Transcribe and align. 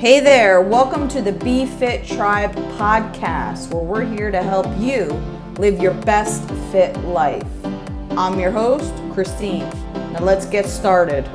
Hey 0.00 0.18
there, 0.20 0.62
welcome 0.62 1.08
to 1.08 1.20
the 1.20 1.32
Be 1.32 1.66
Fit 1.66 2.06
Tribe 2.06 2.54
podcast, 2.78 3.70
where 3.70 3.84
we're 3.84 4.06
here 4.06 4.30
to 4.30 4.42
help 4.42 4.66
you 4.78 5.04
live 5.58 5.78
your 5.78 5.92
best 5.92 6.50
fit 6.72 6.96
life. 7.00 7.44
I'm 8.12 8.40
your 8.40 8.50
host, 8.50 8.94
Christine. 9.12 9.68
Now 9.92 10.20
let's 10.20 10.46
get 10.46 10.64
started. 10.64 11.26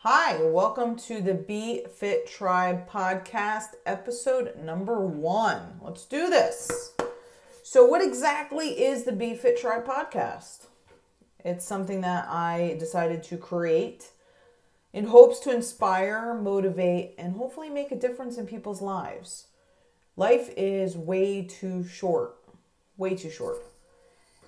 Hi, 0.00 0.36
welcome 0.42 0.96
to 0.96 1.22
the 1.22 1.32
Be 1.32 1.86
Fit 1.96 2.26
Tribe 2.26 2.86
podcast, 2.90 3.68
episode 3.86 4.58
number 4.62 5.00
one. 5.00 5.80
Let's 5.80 6.04
do 6.04 6.28
this. 6.28 6.92
So, 7.72 7.84
what 7.84 8.02
exactly 8.02 8.82
is 8.82 9.04
the 9.04 9.12
Be 9.12 9.32
Fit 9.32 9.56
Tribe 9.56 9.86
podcast? 9.86 10.66
It's 11.44 11.64
something 11.64 12.00
that 12.00 12.26
I 12.28 12.74
decided 12.80 13.22
to 13.22 13.36
create 13.36 14.10
in 14.92 15.04
hopes 15.04 15.38
to 15.38 15.54
inspire, 15.54 16.34
motivate, 16.34 17.14
and 17.16 17.36
hopefully 17.36 17.70
make 17.70 17.92
a 17.92 17.96
difference 17.96 18.38
in 18.38 18.48
people's 18.48 18.82
lives. 18.82 19.46
Life 20.16 20.50
is 20.56 20.96
way 20.96 21.42
too 21.42 21.86
short, 21.86 22.38
way 22.96 23.14
too 23.14 23.30
short. 23.30 23.62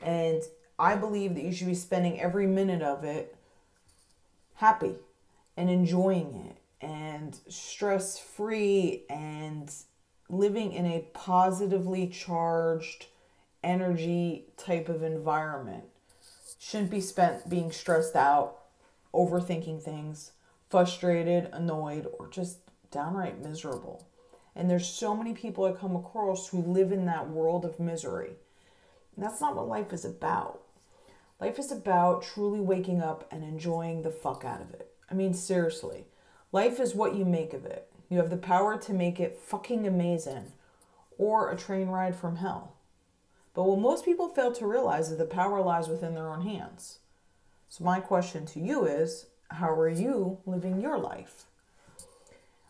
And 0.02 0.42
I 0.76 0.96
believe 0.96 1.36
that 1.36 1.44
you 1.44 1.52
should 1.52 1.68
be 1.68 1.76
spending 1.76 2.20
every 2.20 2.48
minute 2.48 2.82
of 2.82 3.04
it 3.04 3.36
happy 4.54 4.96
and 5.56 5.70
enjoying 5.70 6.50
it 6.50 6.84
and 6.84 7.38
stress 7.46 8.18
free 8.18 9.04
and 9.08 9.72
living 10.28 10.72
in 10.72 10.86
a 10.86 11.06
positively 11.12 12.08
charged 12.08 13.06
energy 13.62 14.46
type 14.56 14.88
of 14.88 15.02
environment. 15.02 15.84
Shouldn't 16.58 16.90
be 16.90 17.00
spent 17.00 17.48
being 17.48 17.72
stressed 17.72 18.16
out, 18.16 18.58
overthinking 19.12 19.82
things, 19.82 20.32
frustrated, 20.68 21.48
annoyed, 21.52 22.06
or 22.18 22.28
just 22.28 22.58
downright 22.90 23.42
miserable. 23.42 24.06
And 24.54 24.70
there's 24.70 24.86
so 24.86 25.16
many 25.16 25.32
people 25.32 25.64
I 25.64 25.72
come 25.72 25.96
across 25.96 26.48
who 26.48 26.62
live 26.62 26.92
in 26.92 27.06
that 27.06 27.30
world 27.30 27.64
of 27.64 27.80
misery. 27.80 28.32
And 29.16 29.24
that's 29.24 29.40
not 29.40 29.56
what 29.56 29.68
life 29.68 29.92
is 29.92 30.04
about. 30.04 30.60
Life 31.40 31.58
is 31.58 31.72
about 31.72 32.22
truly 32.22 32.60
waking 32.60 33.00
up 33.00 33.26
and 33.30 33.42
enjoying 33.42 34.02
the 34.02 34.10
fuck 34.10 34.44
out 34.44 34.60
of 34.60 34.72
it. 34.74 34.94
I 35.10 35.14
mean, 35.14 35.34
seriously, 35.34 36.04
life 36.52 36.78
is 36.78 36.94
what 36.94 37.16
you 37.16 37.24
make 37.24 37.52
of 37.52 37.66
it. 37.66 37.90
You 38.08 38.18
have 38.18 38.30
the 38.30 38.36
power 38.36 38.78
to 38.78 38.92
make 38.92 39.18
it 39.18 39.40
fucking 39.42 39.86
amazing 39.86 40.52
or 41.18 41.50
a 41.50 41.56
train 41.56 41.88
ride 41.88 42.14
from 42.14 42.36
hell. 42.36 42.74
But 43.54 43.64
what 43.64 43.78
most 43.78 44.04
people 44.04 44.28
fail 44.28 44.52
to 44.52 44.66
realize 44.66 45.10
is 45.10 45.18
the 45.18 45.24
power 45.24 45.60
lies 45.60 45.88
within 45.88 46.14
their 46.14 46.30
own 46.30 46.42
hands. 46.42 46.98
So, 47.68 47.84
my 47.84 48.00
question 48.00 48.46
to 48.46 48.60
you 48.60 48.84
is 48.86 49.26
how 49.50 49.70
are 49.72 49.88
you 49.88 50.38
living 50.46 50.80
your 50.80 50.98
life? 50.98 51.44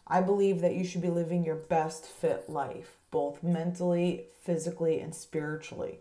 I 0.06 0.20
believe 0.20 0.60
that 0.60 0.74
you 0.74 0.84
should 0.84 1.02
be 1.02 1.10
living 1.10 1.44
your 1.44 1.56
best 1.56 2.06
fit 2.06 2.50
life, 2.50 2.96
both 3.10 3.42
mentally, 3.42 4.26
physically, 4.42 5.00
and 5.00 5.14
spiritually. 5.14 6.00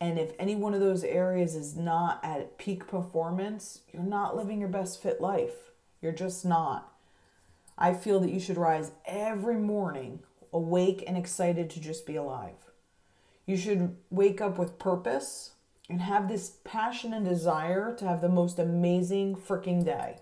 And 0.00 0.18
if 0.18 0.32
any 0.38 0.56
one 0.56 0.74
of 0.74 0.80
those 0.80 1.04
areas 1.04 1.54
is 1.54 1.76
not 1.76 2.20
at 2.24 2.58
peak 2.58 2.86
performance, 2.86 3.80
you're 3.92 4.02
not 4.02 4.36
living 4.36 4.58
your 4.58 4.68
best 4.68 5.02
fit 5.02 5.20
life. 5.20 5.70
You're 6.00 6.12
just 6.12 6.44
not. 6.44 6.92
I 7.78 7.94
feel 7.94 8.20
that 8.20 8.30
you 8.30 8.40
should 8.40 8.56
rise 8.56 8.92
every 9.04 9.56
morning 9.56 10.20
awake 10.52 11.04
and 11.06 11.16
excited 11.16 11.70
to 11.70 11.80
just 11.80 12.06
be 12.06 12.16
alive. 12.16 12.71
You 13.46 13.56
should 13.56 13.96
wake 14.10 14.40
up 14.40 14.58
with 14.58 14.78
purpose 14.78 15.52
and 15.88 16.00
have 16.00 16.28
this 16.28 16.58
passion 16.64 17.12
and 17.12 17.24
desire 17.24 17.94
to 17.96 18.06
have 18.06 18.20
the 18.20 18.28
most 18.28 18.58
amazing 18.58 19.36
freaking 19.36 19.84
day. 19.84 20.18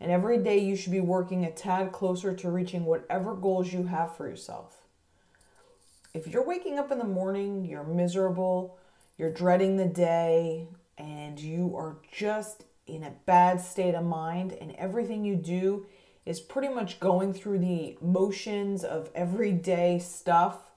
And 0.00 0.10
every 0.10 0.38
day 0.38 0.58
you 0.58 0.76
should 0.76 0.92
be 0.92 1.00
working 1.00 1.44
a 1.44 1.50
tad 1.50 1.92
closer 1.92 2.32
to 2.34 2.50
reaching 2.50 2.84
whatever 2.84 3.34
goals 3.34 3.72
you 3.72 3.84
have 3.84 4.16
for 4.16 4.28
yourself. 4.28 4.76
If 6.14 6.26
you're 6.26 6.46
waking 6.46 6.78
up 6.78 6.90
in 6.90 6.98
the 6.98 7.04
morning, 7.04 7.64
you're 7.64 7.84
miserable, 7.84 8.78
you're 9.18 9.32
dreading 9.32 9.76
the 9.76 9.86
day, 9.86 10.68
and 10.96 11.38
you 11.38 11.76
are 11.76 11.98
just 12.10 12.64
in 12.86 13.02
a 13.02 13.12
bad 13.26 13.60
state 13.60 13.94
of 13.94 14.04
mind, 14.04 14.52
and 14.52 14.74
everything 14.76 15.24
you 15.24 15.36
do 15.36 15.86
is 16.24 16.40
pretty 16.40 16.68
much 16.68 17.00
going 17.00 17.34
through 17.34 17.58
the 17.58 17.98
motions 18.00 18.84
of 18.84 19.10
everyday 19.14 19.98
stuff, 19.98 20.67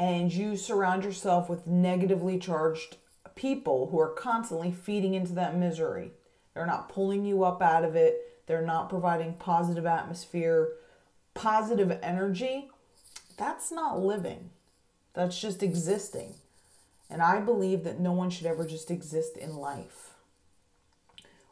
and 0.00 0.32
you 0.32 0.56
surround 0.56 1.04
yourself 1.04 1.50
with 1.50 1.66
negatively 1.66 2.38
charged 2.38 2.96
people 3.34 3.90
who 3.90 4.00
are 4.00 4.08
constantly 4.08 4.72
feeding 4.72 5.12
into 5.12 5.34
that 5.34 5.54
misery. 5.54 6.12
They're 6.54 6.66
not 6.66 6.88
pulling 6.88 7.26
you 7.26 7.44
up 7.44 7.60
out 7.60 7.84
of 7.84 7.94
it, 7.94 8.42
they're 8.46 8.64
not 8.64 8.88
providing 8.88 9.34
positive 9.34 9.84
atmosphere, 9.84 10.72
positive 11.34 11.98
energy. 12.02 12.70
That's 13.36 13.70
not 13.70 14.00
living, 14.00 14.48
that's 15.12 15.38
just 15.38 15.62
existing. 15.62 16.34
And 17.10 17.20
I 17.20 17.40
believe 17.40 17.84
that 17.84 18.00
no 18.00 18.12
one 18.12 18.30
should 18.30 18.46
ever 18.46 18.64
just 18.64 18.90
exist 18.90 19.36
in 19.36 19.54
life. 19.56 20.14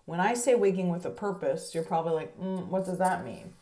When 0.06 0.20
I 0.20 0.32
say 0.32 0.54
waking 0.54 0.88
with 0.88 1.04
a 1.04 1.10
purpose, 1.10 1.74
you're 1.74 1.84
probably 1.84 2.14
like, 2.14 2.40
mm, 2.40 2.66
what 2.68 2.86
does 2.86 2.96
that 2.96 3.26
mean? 3.26 3.52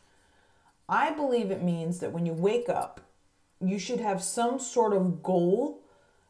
I 0.89 1.11
believe 1.11 1.51
it 1.51 1.65
means 1.65 1.99
that 1.99 2.13
when 2.13 2.25
you 2.25 2.33
wake 2.33 2.69
up, 2.69 3.01
you 3.71 3.79
should 3.79 4.01
have 4.01 4.23
some 4.23 4.59
sort 4.59 4.93
of 4.93 5.23
goal, 5.23 5.81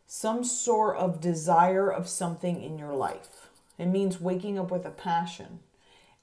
some 0.07 0.45
sort 0.45 0.97
of 0.97 1.21
desire 1.21 1.91
of 1.91 2.09
something 2.09 2.63
in 2.63 2.79
your 2.79 2.95
life. 2.95 3.49
It 3.79 3.87
means 3.87 4.21
waking 4.21 4.59
up 4.59 4.71
with 4.71 4.87
a 4.87 4.91
passion 4.91 5.61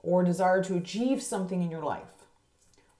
or 0.01 0.23
desire 0.23 0.63
to 0.63 0.75
achieve 0.75 1.21
something 1.21 1.61
in 1.61 1.71
your 1.71 1.83
life. 1.83 2.25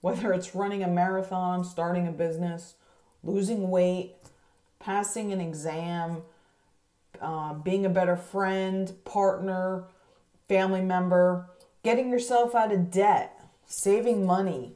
Whether 0.00 0.32
it's 0.32 0.54
running 0.54 0.82
a 0.82 0.88
marathon, 0.88 1.64
starting 1.64 2.06
a 2.06 2.12
business, 2.12 2.74
losing 3.22 3.70
weight, 3.70 4.14
passing 4.78 5.32
an 5.32 5.40
exam, 5.40 6.22
uh, 7.20 7.54
being 7.54 7.86
a 7.86 7.90
better 7.90 8.16
friend, 8.16 8.92
partner, 9.04 9.84
family 10.46 10.82
member, 10.82 11.46
getting 11.82 12.10
yourself 12.10 12.54
out 12.54 12.72
of 12.72 12.90
debt, 12.90 13.40
saving 13.66 14.26
money, 14.26 14.74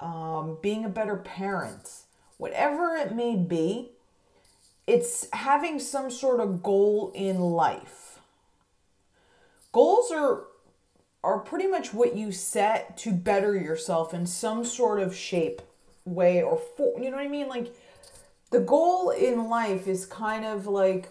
um, 0.00 0.58
being 0.62 0.84
a 0.84 0.88
better 0.88 1.16
parent, 1.16 2.02
whatever 2.38 2.96
it 2.96 3.14
may 3.14 3.36
be, 3.36 3.90
it's 4.86 5.28
having 5.32 5.78
some 5.78 6.10
sort 6.10 6.40
of 6.40 6.62
goal 6.62 7.12
in 7.14 7.40
life. 7.40 8.18
Goals 9.72 10.10
are 10.10 10.44
are 11.24 11.40
pretty 11.40 11.66
much 11.66 11.92
what 11.92 12.14
you 12.14 12.30
set 12.30 12.96
to 12.96 13.10
better 13.10 13.56
yourself 13.56 14.14
in 14.14 14.26
some 14.26 14.64
sort 14.64 15.00
of 15.00 15.14
shape, 15.14 15.60
way, 16.04 16.40
or 16.40 16.56
form. 16.56 17.02
You 17.02 17.10
know 17.10 17.16
what 17.16 17.26
I 17.26 17.28
mean? 17.28 17.48
Like 17.48 17.74
the 18.50 18.60
goal 18.60 19.10
in 19.10 19.48
life 19.48 19.88
is 19.88 20.06
kind 20.06 20.44
of 20.44 20.66
like 20.66 21.10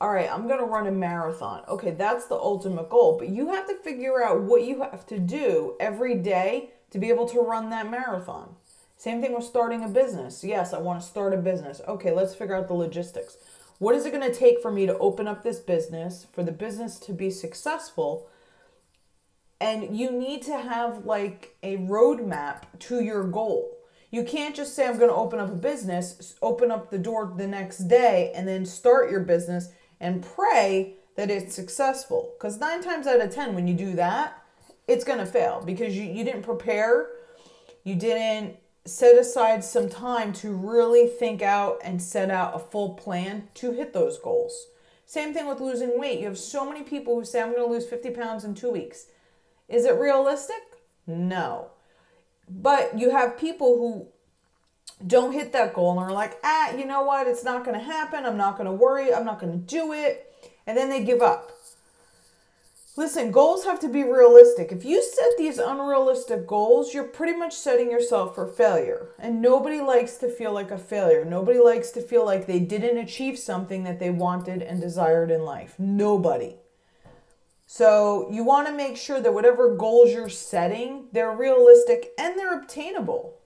all 0.00 0.10
right, 0.10 0.32
I'm 0.32 0.46
going 0.48 0.60
to 0.60 0.64
run 0.64 0.86
a 0.86 0.90
marathon. 0.90 1.62
Okay, 1.68 1.90
that's 1.90 2.24
the 2.24 2.34
ultimate 2.34 2.88
goal, 2.88 3.18
but 3.18 3.28
you 3.28 3.48
have 3.48 3.66
to 3.68 3.74
figure 3.74 4.24
out 4.24 4.40
what 4.40 4.62
you 4.64 4.80
have 4.80 5.06
to 5.08 5.18
do 5.18 5.76
every 5.78 6.14
day 6.14 6.70
to 6.90 6.98
be 6.98 7.10
able 7.10 7.28
to 7.28 7.40
run 7.40 7.68
that 7.68 7.90
marathon. 7.90 8.56
Same 9.00 9.22
thing 9.22 9.34
with 9.34 9.44
starting 9.44 9.82
a 9.82 9.88
business. 9.88 10.44
Yes, 10.44 10.74
I 10.74 10.78
want 10.78 11.00
to 11.00 11.06
start 11.06 11.32
a 11.32 11.38
business. 11.38 11.80
Okay, 11.88 12.12
let's 12.12 12.34
figure 12.34 12.54
out 12.54 12.68
the 12.68 12.74
logistics. 12.74 13.38
What 13.78 13.94
is 13.94 14.04
it 14.04 14.12
going 14.12 14.30
to 14.30 14.38
take 14.38 14.60
for 14.60 14.70
me 14.70 14.84
to 14.84 14.98
open 14.98 15.26
up 15.26 15.42
this 15.42 15.58
business, 15.58 16.26
for 16.34 16.42
the 16.42 16.52
business 16.52 16.98
to 16.98 17.14
be 17.14 17.30
successful? 17.30 18.28
And 19.58 19.98
you 19.98 20.10
need 20.10 20.42
to 20.42 20.58
have 20.58 21.06
like 21.06 21.56
a 21.62 21.78
roadmap 21.78 22.64
to 22.80 23.02
your 23.02 23.24
goal. 23.24 23.74
You 24.10 24.22
can't 24.22 24.54
just 24.54 24.76
say, 24.76 24.86
I'm 24.86 24.98
going 24.98 25.08
to 25.08 25.16
open 25.16 25.38
up 25.38 25.48
a 25.48 25.56
business, 25.56 26.34
open 26.42 26.70
up 26.70 26.90
the 26.90 26.98
door 26.98 27.32
the 27.34 27.46
next 27.46 27.88
day, 27.88 28.32
and 28.34 28.46
then 28.46 28.66
start 28.66 29.10
your 29.10 29.20
business 29.20 29.70
and 29.98 30.22
pray 30.22 30.96
that 31.16 31.30
it's 31.30 31.54
successful. 31.54 32.34
Because 32.38 32.58
nine 32.58 32.82
times 32.82 33.06
out 33.06 33.22
of 33.22 33.34
10, 33.34 33.54
when 33.54 33.66
you 33.66 33.72
do 33.72 33.94
that, 33.94 34.42
it's 34.86 35.04
going 35.04 35.20
to 35.20 35.26
fail 35.26 35.62
because 35.64 35.96
you, 35.96 36.02
you 36.02 36.22
didn't 36.22 36.42
prepare, 36.42 37.08
you 37.82 37.94
didn't 37.94 38.56
set 38.86 39.18
aside 39.18 39.62
some 39.62 39.88
time 39.88 40.32
to 40.32 40.52
really 40.52 41.06
think 41.06 41.42
out 41.42 41.78
and 41.84 42.00
set 42.00 42.30
out 42.30 42.54
a 42.54 42.58
full 42.58 42.94
plan 42.94 43.48
to 43.54 43.72
hit 43.72 43.92
those 43.92 44.18
goals. 44.18 44.66
Same 45.04 45.34
thing 45.34 45.48
with 45.48 45.60
losing 45.60 45.98
weight. 45.98 46.20
You 46.20 46.26
have 46.26 46.38
so 46.38 46.64
many 46.64 46.82
people 46.82 47.16
who 47.16 47.24
say, 47.24 47.42
I'm 47.42 47.52
going 47.52 47.66
to 47.66 47.72
lose 47.72 47.86
50 47.86 48.10
pounds 48.10 48.44
in 48.44 48.54
two 48.54 48.70
weeks. 48.70 49.06
Is 49.68 49.84
it 49.84 49.98
realistic? 49.98 50.62
No. 51.06 51.70
But 52.48 52.98
you 52.98 53.10
have 53.10 53.38
people 53.38 53.76
who 53.78 54.06
don't 55.06 55.32
hit 55.32 55.52
that 55.52 55.74
goal 55.74 55.92
and 55.92 56.00
are 56.00 56.12
like, 56.12 56.38
ah, 56.44 56.72
you 56.74 56.84
know 56.84 57.02
what? 57.02 57.26
It's 57.26 57.44
not 57.44 57.64
going 57.64 57.78
to 57.78 57.84
happen. 57.84 58.24
I'm 58.24 58.36
not 58.36 58.56
going 58.56 58.66
to 58.66 58.72
worry. 58.72 59.12
I'm 59.12 59.24
not 59.24 59.40
going 59.40 59.52
to 59.52 59.58
do 59.58 59.92
it. 59.92 60.32
And 60.66 60.76
then 60.76 60.88
they 60.88 61.04
give 61.04 61.22
up. 61.22 61.50
Listen, 62.96 63.30
goals 63.30 63.64
have 63.64 63.78
to 63.80 63.88
be 63.88 64.02
realistic. 64.02 64.72
If 64.72 64.84
you 64.84 65.00
set 65.02 65.30
these 65.38 65.58
unrealistic 65.58 66.46
goals, 66.46 66.92
you're 66.92 67.04
pretty 67.04 67.38
much 67.38 67.54
setting 67.54 67.90
yourself 67.90 68.34
for 68.34 68.48
failure. 68.48 69.10
And 69.18 69.40
nobody 69.40 69.80
likes 69.80 70.16
to 70.18 70.28
feel 70.28 70.52
like 70.52 70.72
a 70.72 70.78
failure. 70.78 71.24
Nobody 71.24 71.60
likes 71.60 71.90
to 71.92 72.02
feel 72.02 72.24
like 72.26 72.46
they 72.46 72.58
didn't 72.58 72.98
achieve 72.98 73.38
something 73.38 73.84
that 73.84 74.00
they 74.00 74.10
wanted 74.10 74.60
and 74.60 74.80
desired 74.80 75.30
in 75.30 75.44
life. 75.44 75.74
Nobody. 75.78 76.56
So, 77.64 78.28
you 78.32 78.42
want 78.42 78.66
to 78.66 78.72
make 78.72 78.96
sure 78.96 79.20
that 79.20 79.32
whatever 79.32 79.76
goals 79.76 80.10
you're 80.10 80.28
setting, 80.28 81.06
they're 81.12 81.30
realistic 81.30 82.10
and 82.18 82.36
they're 82.36 82.58
obtainable. 82.58 83.36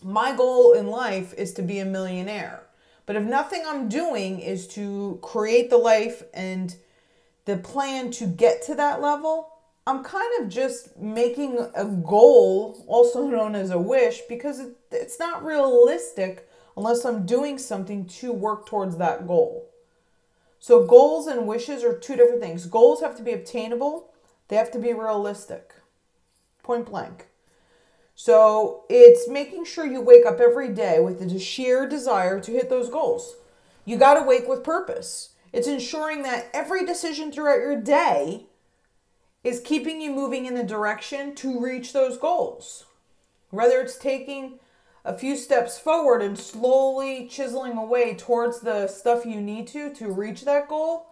My 0.00 0.34
goal 0.36 0.72
in 0.72 0.86
life 0.86 1.34
is 1.34 1.52
to 1.54 1.62
be 1.62 1.80
a 1.80 1.84
millionaire. 1.84 2.62
But 3.06 3.16
if 3.16 3.24
nothing 3.24 3.64
I'm 3.66 3.88
doing 3.88 4.38
is 4.38 4.68
to 4.68 5.18
create 5.20 5.70
the 5.70 5.78
life 5.78 6.22
and 6.32 6.76
the 7.44 7.56
plan 7.56 8.10
to 8.12 8.26
get 8.26 8.62
to 8.62 8.74
that 8.76 9.00
level, 9.00 9.52
I'm 9.86 10.04
kind 10.04 10.30
of 10.40 10.48
just 10.48 10.96
making 10.96 11.58
a 11.74 11.84
goal, 11.84 12.84
also 12.86 13.26
known 13.26 13.54
as 13.54 13.70
a 13.70 13.78
wish, 13.78 14.20
because 14.28 14.60
it, 14.60 14.76
it's 14.92 15.18
not 15.18 15.44
realistic 15.44 16.48
unless 16.76 17.04
I'm 17.04 17.26
doing 17.26 17.58
something 17.58 18.06
to 18.06 18.32
work 18.32 18.66
towards 18.66 18.96
that 18.98 19.26
goal. 19.26 19.68
So, 20.60 20.86
goals 20.86 21.26
and 21.26 21.48
wishes 21.48 21.82
are 21.82 21.98
two 21.98 22.14
different 22.14 22.40
things. 22.40 22.66
Goals 22.66 23.00
have 23.00 23.16
to 23.16 23.22
be 23.22 23.32
obtainable, 23.32 24.12
they 24.46 24.56
have 24.56 24.70
to 24.70 24.78
be 24.78 24.92
realistic, 24.92 25.74
point 26.62 26.86
blank. 26.86 27.26
So, 28.14 28.84
it's 28.88 29.28
making 29.28 29.64
sure 29.64 29.84
you 29.84 30.00
wake 30.00 30.24
up 30.24 30.38
every 30.38 30.68
day 30.68 31.00
with 31.00 31.18
the 31.18 31.38
sheer 31.40 31.88
desire 31.88 32.38
to 32.40 32.52
hit 32.52 32.70
those 32.70 32.88
goals. 32.88 33.34
You 33.84 33.96
got 33.96 34.14
to 34.14 34.22
wake 34.22 34.46
with 34.46 34.62
purpose. 34.62 35.30
It's 35.52 35.68
ensuring 35.68 36.22
that 36.22 36.48
every 36.54 36.86
decision 36.86 37.30
throughout 37.30 37.58
your 37.58 37.80
day 37.80 38.46
is 39.44 39.60
keeping 39.60 40.00
you 40.00 40.10
moving 40.12 40.46
in 40.46 40.54
the 40.54 40.62
direction 40.62 41.34
to 41.36 41.60
reach 41.60 41.92
those 41.92 42.16
goals. 42.16 42.86
Whether 43.50 43.80
it's 43.80 43.98
taking 43.98 44.60
a 45.04 45.16
few 45.16 45.36
steps 45.36 45.78
forward 45.78 46.22
and 46.22 46.38
slowly 46.38 47.26
chiseling 47.28 47.76
away 47.76 48.14
towards 48.14 48.60
the 48.60 48.86
stuff 48.86 49.26
you 49.26 49.40
need 49.40 49.66
to 49.68 49.92
to 49.94 50.12
reach 50.12 50.44
that 50.44 50.68
goal, 50.68 51.08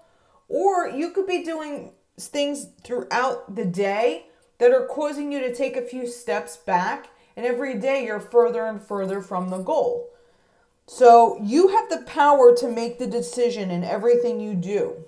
or 0.49 0.89
you 0.89 1.11
could 1.11 1.27
be 1.27 1.45
doing 1.45 1.93
things 2.19 2.69
throughout 2.85 3.55
the 3.55 3.65
day 3.65 4.27
that 4.59 4.73
are 4.73 4.87
causing 4.87 5.33
you 5.33 5.41
to 5.41 5.55
take 5.55 5.77
a 5.77 5.83
few 5.83 6.07
steps 6.07 6.57
back, 6.57 7.09
and 7.37 7.45
every 7.45 7.79
day 7.79 8.05
you're 8.05 8.21
further 8.21 8.65
and 8.65 8.83
further 8.83 9.21
from 9.21 9.49
the 9.49 9.59
goal. 9.59 10.09
So 10.93 11.39
you 11.41 11.69
have 11.69 11.89
the 11.89 12.05
power 12.05 12.53
to 12.57 12.67
make 12.67 12.99
the 12.99 13.07
decision 13.07 13.71
in 13.71 13.85
everything 13.85 14.41
you 14.41 14.55
do. 14.55 15.05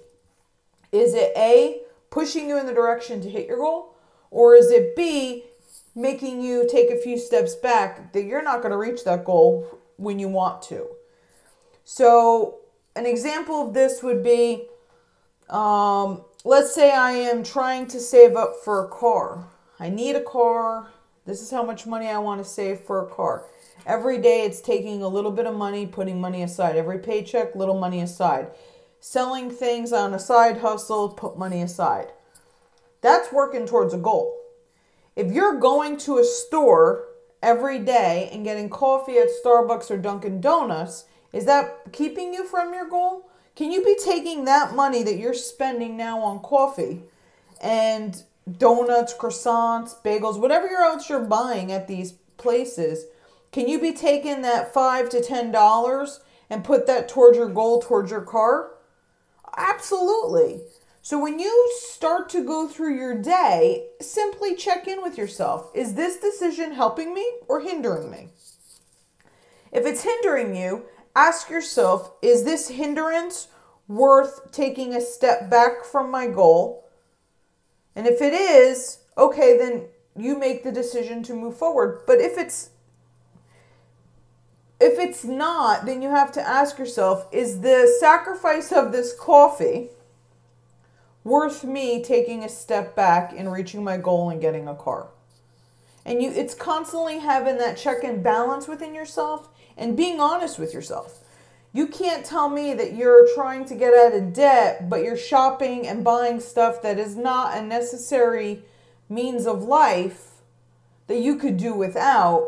Is 0.93 1.13
it 1.13 1.33
A, 1.37 1.81
pushing 2.09 2.49
you 2.49 2.57
in 2.57 2.67
the 2.67 2.73
direction 2.73 3.21
to 3.21 3.29
hit 3.29 3.49
your 3.49 3.57
goal? 3.57 3.97
Or 4.31 4.55
is 4.55 4.71
it 4.71 4.95
B, 4.95 5.43
making 5.97 6.41
you 6.41 6.69
take 6.71 6.91
a 6.91 6.97
few 6.97 7.19
steps 7.19 7.57
back 7.57 8.13
that 8.13 8.23
you're 8.23 8.45
not 8.45 8.63
going 8.63 8.71
to 8.71 8.79
reach 8.79 9.03
that 9.03 9.25
goal 9.25 9.81
when 9.97 10.21
you 10.21 10.29
want 10.29 10.63
to? 10.63 10.87
So, 11.83 12.61
an 12.95 13.05
example 13.05 13.67
of 13.67 13.75
this 13.75 14.05
would 14.05 14.23
be 14.23 14.69
um, 15.51 16.23
let's 16.45 16.73
say 16.73 16.93
I 16.93 17.11
am 17.11 17.43
trying 17.43 17.89
to 17.89 17.99
save 17.99 18.37
up 18.37 18.55
for 18.63 18.85
a 18.85 18.89
car. 18.89 19.49
I 19.81 19.89
need 19.89 20.15
a 20.15 20.23
car. 20.23 20.93
This 21.27 21.43
is 21.43 21.51
how 21.51 21.65
much 21.65 21.87
money 21.87 22.07
I 22.07 22.19
want 22.19 22.41
to 22.41 22.49
save 22.49 22.79
for 22.83 23.05
a 23.05 23.11
car. 23.11 23.47
Every 23.87 24.19
day 24.19 24.43
it's 24.43 24.61
taking 24.61 25.03
a 25.03 25.09
little 25.09 25.31
bit 25.31 25.47
of 25.47 25.57
money, 25.57 25.87
putting 25.87 26.21
money 26.21 26.43
aside. 26.43 26.77
Every 26.77 26.99
paycheck, 26.99 27.57
little 27.57 27.79
money 27.79 28.01
aside. 28.01 28.49
Selling 29.01 29.51
things 29.51 29.93
on 29.93 30.15
a 30.15 30.19
side 30.19 30.59
hustle, 30.59 31.09
put 31.09 31.37
money 31.37 31.63
aside. 31.63 32.13
That's 33.01 33.33
working 33.33 33.67
towards 33.67 33.93
a 33.93 33.99
goal. 33.99 34.39
If 35.17 35.33
you're 35.33 35.59
going 35.59 35.97
to 35.99 36.19
a 36.19 36.25
store 36.25 37.09
every 37.43 37.81
day 37.81 38.31
and 38.33 38.45
getting 38.45 38.71
coffee 38.71 39.19
at 39.19 39.29
Starbucks 39.45 39.91
or 39.91 39.99
Dunkin' 39.99 40.41
Donuts, 40.41 41.07
is 41.33 41.45
that 41.47 41.93
keeping 41.93 42.33
you 42.33 42.47
from 42.47 42.73
your 42.73 42.89
goal? 42.89 43.29
Can 43.57 43.73
you 43.73 43.85
be 43.85 43.97
taking 44.03 44.45
that 44.45 44.75
money 44.75 45.03
that 45.03 45.19
you're 45.19 45.35
spending 45.35 45.97
now 45.97 46.21
on 46.21 46.39
coffee 46.39 47.03
and 47.61 48.23
donuts, 48.59 49.15
croissants, 49.15 50.01
bagels, 50.03 50.41
whatever 50.41 50.69
else 50.69 51.09
you're 51.09 51.21
buying 51.21 51.73
at 51.73 51.89
these 51.89 52.13
places 52.37 53.05
can 53.53 53.69
you 53.69 53.79
be 53.79 53.93
taking 53.93 54.43
that 54.43 54.75
five 54.75 55.09
to 55.11 55.23
ten 55.23 55.53
dollars 55.53 56.21
and 56.51 56.65
put 56.65 56.87
that 56.87 57.09
towards 57.09 57.39
your 57.39 57.49
goal, 57.49 57.81
towards 57.81 58.11
your 58.11 58.23
car? 58.23 58.73
Absolutely. 59.57 60.63
So 61.03 61.21
when 61.21 61.39
you 61.39 61.73
start 61.81 62.29
to 62.31 62.45
go 62.45 62.69
through 62.69 62.97
your 62.97 63.21
day, 63.21 63.89
simply 64.01 64.55
check 64.55 64.87
in 64.87 65.03
with 65.03 65.19
yourself. 65.19 65.71
Is 65.75 65.95
this 65.95 66.17
decision 66.19 66.73
helping 66.73 67.13
me 67.13 67.29
or 67.49 67.61
hindering 67.61 68.11
me? 68.11 68.29
If 69.73 69.85
it's 69.85 70.05
hindering 70.05 70.55
you, 70.55 70.85
ask 71.17 71.51
yourself, 71.51 72.13
is 72.23 72.45
this 72.45 72.69
hindrance 72.69 73.49
worth 73.89 74.53
taking 74.53 74.95
a 74.95 75.01
step 75.01 75.51
back 75.51 75.85
from 75.85 76.11
my 76.11 76.29
goal? 76.29 76.89
And 77.97 78.07
if 78.07 78.23
it 78.23 78.33
is, 78.33 78.99
okay, 79.19 79.59
then 79.59 79.87
you 80.17 80.39
make 80.39 80.63
the 80.63 80.73
decision 80.73 81.23
to 81.25 81.35
move 81.35 81.57
forward. 81.57 82.03
But 82.07 82.21
if 82.21 82.39
it's 82.39 82.71
if 84.83 84.99
it's 84.99 85.25
not, 85.25 85.87
then 85.87 86.03
you 86.03 86.11
have 86.11 86.33
to 86.33 86.47
ask 86.47 86.79
yourself 86.79 87.27
is 87.33 87.61
the 87.61 87.93
sacrifice 88.01 88.73
of 88.73 88.93
this 88.93 89.15
coffee 89.19 89.91
worth 91.25 91.63
me 91.63 92.03
taking 92.03 92.43
a 92.43 92.49
step 92.49 92.97
back 92.97 93.33
and 93.37 93.53
reaching 93.53 93.85
my 93.85 93.97
goal 93.97 94.31
and 94.31 94.41
getting 94.41 94.67
a 94.67 94.75
car? 94.75 95.09
And 96.05 96.21
you 96.21 96.31
it's 96.31 96.55
constantly 96.55 97.19
having 97.19 97.59
that 97.59 97.77
check 97.77 98.03
and 98.03 98.23
balance 98.23 98.67
within 98.67 98.95
yourself 98.95 99.49
and 99.77 99.97
being 99.97 100.21
honest 100.21 100.59
with 100.59 100.75
yourself. 100.75 101.21
You 101.73 101.87
can't 101.87 102.27
tell 102.27 102.51
me 102.51 102.75
that 102.75 102.95
you're 102.95 103.33
trying 103.35 103.65
to 103.67 103.75
get 103.75 103.95
out 103.95 104.15
of 104.15 104.35
debt, 104.35 104.91
but 104.91 105.03
you're 105.03 105.17
shopping 105.17 105.87
and 105.87 106.05
buying 106.05 106.41
stuff 106.41 106.83
that 106.83 106.99
is 106.99 107.17
not 107.17 107.57
a 107.57 107.63
necessary 107.63 108.63
means 109.09 109.47
of 109.47 109.63
life 109.63 110.33
that 111.07 111.21
you 111.21 111.37
could 111.37 111.57
do 111.57 111.73
without 111.73 112.47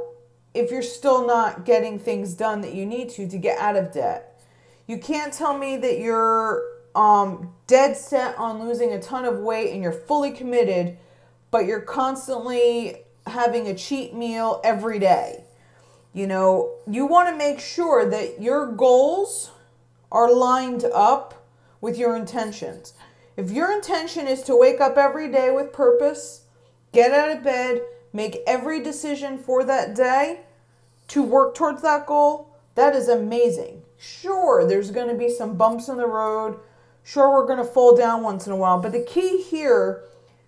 if 0.54 0.70
you're 0.70 0.82
still 0.82 1.26
not 1.26 1.64
getting 1.64 1.98
things 1.98 2.34
done 2.34 2.60
that 2.62 2.74
you 2.74 2.86
need 2.86 3.10
to 3.10 3.28
to 3.28 3.36
get 3.36 3.58
out 3.58 3.76
of 3.76 3.92
debt. 3.92 4.40
You 4.86 4.98
can't 4.98 5.32
tell 5.32 5.58
me 5.58 5.76
that 5.78 5.98
you're 5.98 6.62
um, 6.94 7.52
dead 7.66 7.96
set 7.96 8.38
on 8.38 8.66
losing 8.66 8.92
a 8.92 9.02
ton 9.02 9.24
of 9.24 9.38
weight 9.38 9.72
and 9.72 9.82
you're 9.82 9.92
fully 9.92 10.30
committed, 10.30 10.96
but 11.50 11.66
you're 11.66 11.80
constantly 11.80 12.98
having 13.26 13.66
a 13.66 13.74
cheat 13.74 14.14
meal 14.14 14.60
every 14.62 14.98
day. 14.98 15.44
You 16.12 16.28
know, 16.28 16.76
you 16.88 17.06
want 17.06 17.28
to 17.30 17.36
make 17.36 17.58
sure 17.58 18.08
that 18.08 18.40
your 18.40 18.70
goals 18.70 19.50
are 20.12 20.32
lined 20.32 20.84
up 20.84 21.46
with 21.80 21.98
your 21.98 22.14
intentions. 22.14 22.94
If 23.36 23.50
your 23.50 23.72
intention 23.72 24.28
is 24.28 24.42
to 24.42 24.56
wake 24.56 24.80
up 24.80 24.96
every 24.96 25.28
day 25.32 25.50
with 25.50 25.72
purpose, 25.72 26.44
get 26.92 27.10
out 27.10 27.36
of 27.36 27.42
bed, 27.42 27.82
make 28.12 28.38
every 28.46 28.80
decision 28.80 29.38
for 29.38 29.64
that 29.64 29.96
day 29.96 30.44
to 31.08 31.22
work 31.22 31.54
towards 31.54 31.82
that 31.82 32.06
goal, 32.06 32.54
that 32.74 32.94
is 32.94 33.08
amazing. 33.08 33.82
Sure, 33.96 34.66
there's 34.66 34.90
going 34.90 35.08
to 35.08 35.14
be 35.14 35.30
some 35.30 35.56
bumps 35.56 35.88
in 35.88 35.96
the 35.96 36.06
road. 36.06 36.58
Sure, 37.02 37.30
we're 37.30 37.46
going 37.46 37.58
to 37.58 37.64
fall 37.64 37.96
down 37.96 38.22
once 38.22 38.46
in 38.46 38.52
a 38.52 38.56
while. 38.56 38.80
But 38.80 38.92
the 38.92 39.04
key 39.04 39.42
here 39.42 40.04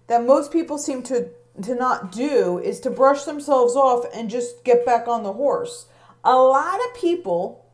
that 0.07 0.25
most 0.25 0.53
people 0.53 0.79
seem 0.79 1.03
to, 1.05 1.29
to 1.63 1.75
not 1.75 2.13
do 2.13 2.59
is 2.59 2.81
to 2.81 2.91
brush 2.91 3.25
themselves 3.25 3.77
off 3.77 4.05
and 4.15 4.31
just 4.31 4.65
get 4.65 4.87
back 4.87 5.07
on 5.07 5.23
the 5.23 5.35
horse. 5.35 5.87
A 6.25 6.35
lot 6.37 6.81
of 6.87 6.95
people 6.95 7.65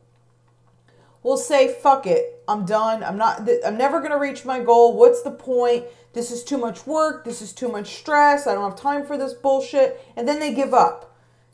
will 1.22 1.36
say, 1.36 1.72
fuck 1.72 2.06
it, 2.06 2.42
I'm 2.48 2.64
done. 2.64 3.02
I'm 3.02 3.16
not, 3.16 3.48
I'm 3.64 3.78
never 3.78 4.00
going 4.00 4.10
to 4.10 4.18
reach 4.18 4.44
my 4.44 4.60
goal. 4.60 4.96
What's 4.96 5.22
the 5.22 5.30
point? 5.30 5.84
This 6.12 6.30
is 6.30 6.44
too 6.44 6.58
much 6.58 6.86
work. 6.86 7.24
This 7.24 7.40
is 7.40 7.52
too 7.52 7.68
much 7.68 7.96
stress. 7.96 8.46
I 8.46 8.54
don't 8.54 8.68
have 8.68 8.78
time 8.78 9.06
for 9.06 9.16
this 9.16 9.32
bullshit. 9.32 10.00
And 10.16 10.28
then 10.28 10.40
they 10.40 10.52
give 10.52 10.74
up. 10.74 11.12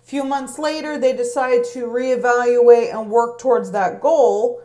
Few 0.09 0.25
months 0.25 0.59
later, 0.59 0.97
they 0.97 1.15
decide 1.15 1.65
to 1.75 1.85
reevaluate 1.85 2.95
and 2.95 3.11
work 3.11 3.39
towards 3.39 3.73
that 3.73 4.01
goal. 4.01 4.63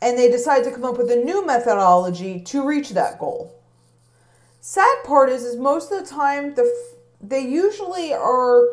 And 0.00 0.16
they 0.16 0.30
decide 0.30 0.64
to 0.64 0.70
come 0.70 0.86
up 0.86 0.96
with 0.96 1.10
a 1.10 1.16
new 1.16 1.44
methodology 1.44 2.40
to 2.40 2.66
reach 2.66 2.88
that 2.90 3.18
goal. 3.18 3.54
Sad 4.62 5.04
part 5.04 5.28
is, 5.28 5.44
is 5.44 5.56
most 5.56 5.92
of 5.92 6.00
the 6.00 6.10
time, 6.10 6.54
the 6.54 6.64
they 7.20 7.40
usually 7.40 8.14
are 8.14 8.66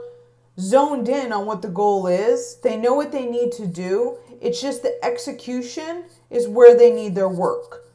zoned 0.57 1.09
in 1.09 1.33
on 1.33 1.45
what 1.45 1.61
the 1.61 1.67
goal 1.67 2.07
is. 2.07 2.55
They 2.63 2.77
know 2.77 2.93
what 2.93 3.11
they 3.11 3.25
need 3.25 3.51
to 3.53 3.67
do. 3.67 4.15
It's 4.39 4.61
just 4.61 4.83
the 4.83 4.97
execution 5.03 6.05
is 6.29 6.47
where 6.47 6.77
they 6.77 6.93
need 6.93 7.15
their 7.15 7.27
work. 7.27 7.85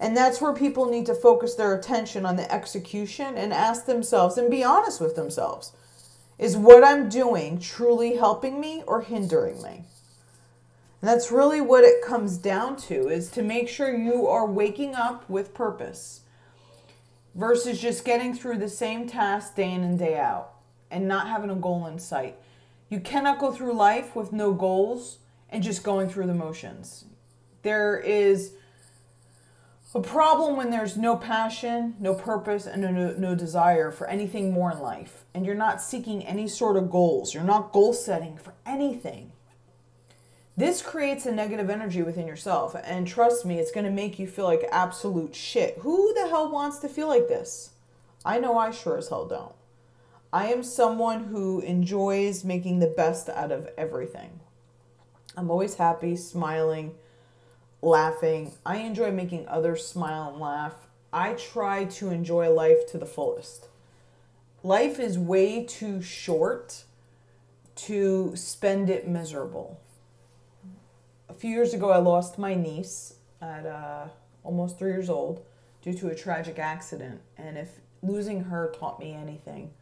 And 0.00 0.16
that's 0.16 0.40
where 0.40 0.54
people 0.54 0.86
need 0.86 1.04
to 1.04 1.14
focus 1.14 1.54
their 1.54 1.74
attention 1.74 2.24
on 2.24 2.36
the 2.36 2.50
execution 2.50 3.36
and 3.36 3.52
ask 3.52 3.84
themselves 3.84 4.38
and 4.38 4.50
be 4.50 4.64
honest 4.64 5.02
with 5.02 5.16
themselves. 5.16 5.72
Is 6.38 6.56
what 6.56 6.82
I'm 6.82 7.08
doing 7.08 7.58
truly 7.58 8.16
helping 8.16 8.60
me 8.60 8.82
or 8.86 9.02
hindering 9.02 9.62
me? 9.62 9.84
And 11.00 11.08
that's 11.10 11.30
really 11.30 11.60
what 11.60 11.84
it 11.84 12.04
comes 12.04 12.38
down 12.38 12.76
to 12.88 13.08
is 13.08 13.30
to 13.32 13.42
make 13.42 13.68
sure 13.68 13.96
you 13.96 14.26
are 14.26 14.46
waking 14.46 14.94
up 14.94 15.28
with 15.28 15.54
purpose. 15.54 16.20
versus 17.34 17.80
just 17.80 18.04
getting 18.04 18.34
through 18.34 18.58
the 18.58 18.68
same 18.68 19.08
task 19.08 19.54
day 19.54 19.70
in 19.70 19.82
and 19.82 19.98
day 19.98 20.18
out 20.18 20.52
and 20.90 21.08
not 21.08 21.28
having 21.28 21.50
a 21.50 21.54
goal 21.54 21.86
in 21.86 21.98
sight. 21.98 22.36
You 22.88 23.00
cannot 23.00 23.38
go 23.38 23.52
through 23.52 23.72
life 23.72 24.14
with 24.14 24.32
no 24.32 24.52
goals 24.52 25.18
and 25.48 25.62
just 25.62 25.82
going 25.82 26.08
through 26.08 26.26
the 26.26 26.34
motions. 26.34 27.06
There 27.62 27.98
is 27.98 28.52
a 29.94 30.00
problem 30.00 30.56
when 30.56 30.70
there's 30.70 30.96
no 30.96 31.16
passion, 31.16 31.96
no 32.00 32.14
purpose, 32.14 32.66
and 32.66 32.80
no, 32.80 32.90
no 33.12 33.34
desire 33.34 33.90
for 33.90 34.06
anything 34.06 34.50
more 34.50 34.72
in 34.72 34.80
life, 34.80 35.24
and 35.34 35.44
you're 35.44 35.54
not 35.54 35.82
seeking 35.82 36.24
any 36.24 36.48
sort 36.48 36.76
of 36.76 36.90
goals. 36.90 37.34
You're 37.34 37.44
not 37.44 37.72
goal 37.72 37.92
setting 37.92 38.38
for 38.38 38.54
anything. 38.64 39.32
This 40.56 40.82
creates 40.82 41.26
a 41.26 41.32
negative 41.32 41.68
energy 41.68 42.02
within 42.02 42.26
yourself, 42.26 42.74
and 42.84 43.06
trust 43.06 43.44
me, 43.44 43.58
it's 43.58 43.70
going 43.70 43.86
to 43.86 43.92
make 43.92 44.18
you 44.18 44.26
feel 44.26 44.44
like 44.44 44.66
absolute 44.70 45.34
shit. 45.34 45.78
Who 45.78 46.14
the 46.14 46.28
hell 46.28 46.50
wants 46.50 46.78
to 46.78 46.88
feel 46.88 47.08
like 47.08 47.28
this? 47.28 47.70
I 48.24 48.38
know 48.38 48.56
I 48.56 48.70
sure 48.70 48.96
as 48.96 49.08
hell 49.08 49.26
don't. 49.26 49.54
I 50.32 50.46
am 50.46 50.62
someone 50.62 51.24
who 51.24 51.60
enjoys 51.60 52.44
making 52.44 52.78
the 52.78 52.86
best 52.86 53.28
out 53.28 53.52
of 53.52 53.68
everything. 53.76 54.40
I'm 55.36 55.50
always 55.50 55.74
happy, 55.74 56.16
smiling, 56.16 56.94
laughing. 57.82 58.52
I 58.64 58.78
enjoy 58.78 59.10
making 59.10 59.48
others 59.48 59.86
smile 59.86 60.30
and 60.30 60.40
laugh. 60.40 60.74
I 61.12 61.34
try 61.34 61.84
to 61.84 62.10
enjoy 62.10 62.50
life 62.50 62.86
to 62.92 62.98
the 62.98 63.06
fullest. 63.06 63.68
Life 64.62 65.00
is 65.00 65.18
way 65.18 65.64
too 65.64 66.00
short 66.00 66.84
to 67.74 68.32
spend 68.36 68.88
it 68.88 69.08
miserable. 69.08 69.80
A 71.28 71.34
few 71.34 71.50
years 71.50 71.74
ago, 71.74 71.90
I 71.90 71.98
lost 71.98 72.38
my 72.38 72.54
niece 72.54 73.14
at 73.40 73.66
uh, 73.66 74.06
almost 74.44 74.78
three 74.78 74.92
years 74.92 75.10
old 75.10 75.44
due 75.82 75.94
to 75.94 76.08
a 76.08 76.14
tragic 76.14 76.58
accident. 76.58 77.20
And 77.36 77.58
if 77.58 77.80
losing 78.02 78.44
her 78.44 78.72
taught 78.78 79.00
me 79.00 79.12
anything, 79.12 79.72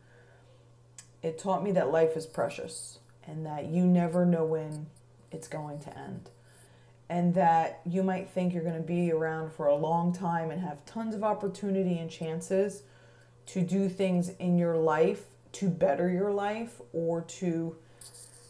it 1.23 1.39
taught 1.39 1.63
me 1.63 1.73
that 1.73 1.93
life 1.93 2.17
is 2.17 2.27
precious 2.27 3.01
and 3.27 3.45
that 3.45 3.67
you 3.67 3.85
never 3.85 4.25
know 4.25 4.45
when 4.45 4.87
it's 5.31 5.49
going 5.49 5.79
to 5.81 5.99
end 5.99 6.31
and 7.11 7.35
that 7.35 7.81
you 7.85 8.05
might 8.05 8.31
think 8.31 8.55
you're 8.55 8.63
going 8.63 8.77
to 8.77 8.81
be 8.81 9.11
around 9.11 9.53
for 9.53 9.67
a 9.67 9.75
long 9.75 10.13
time 10.13 10.53
and 10.53 10.63
have 10.63 10.87
tons 10.87 11.13
of 11.13 11.25
opportunity 11.25 11.99
and 11.99 12.09
chances 12.09 12.85
to 13.47 13.63
do 13.63 13.89
things 13.89 14.29
in 14.39 14.57
your 14.57 14.77
life 14.77 15.25
to 15.53 15.69
better 15.69 16.09
your 16.09 16.31
life 16.31 16.81
or 16.93 17.23
to 17.23 17.77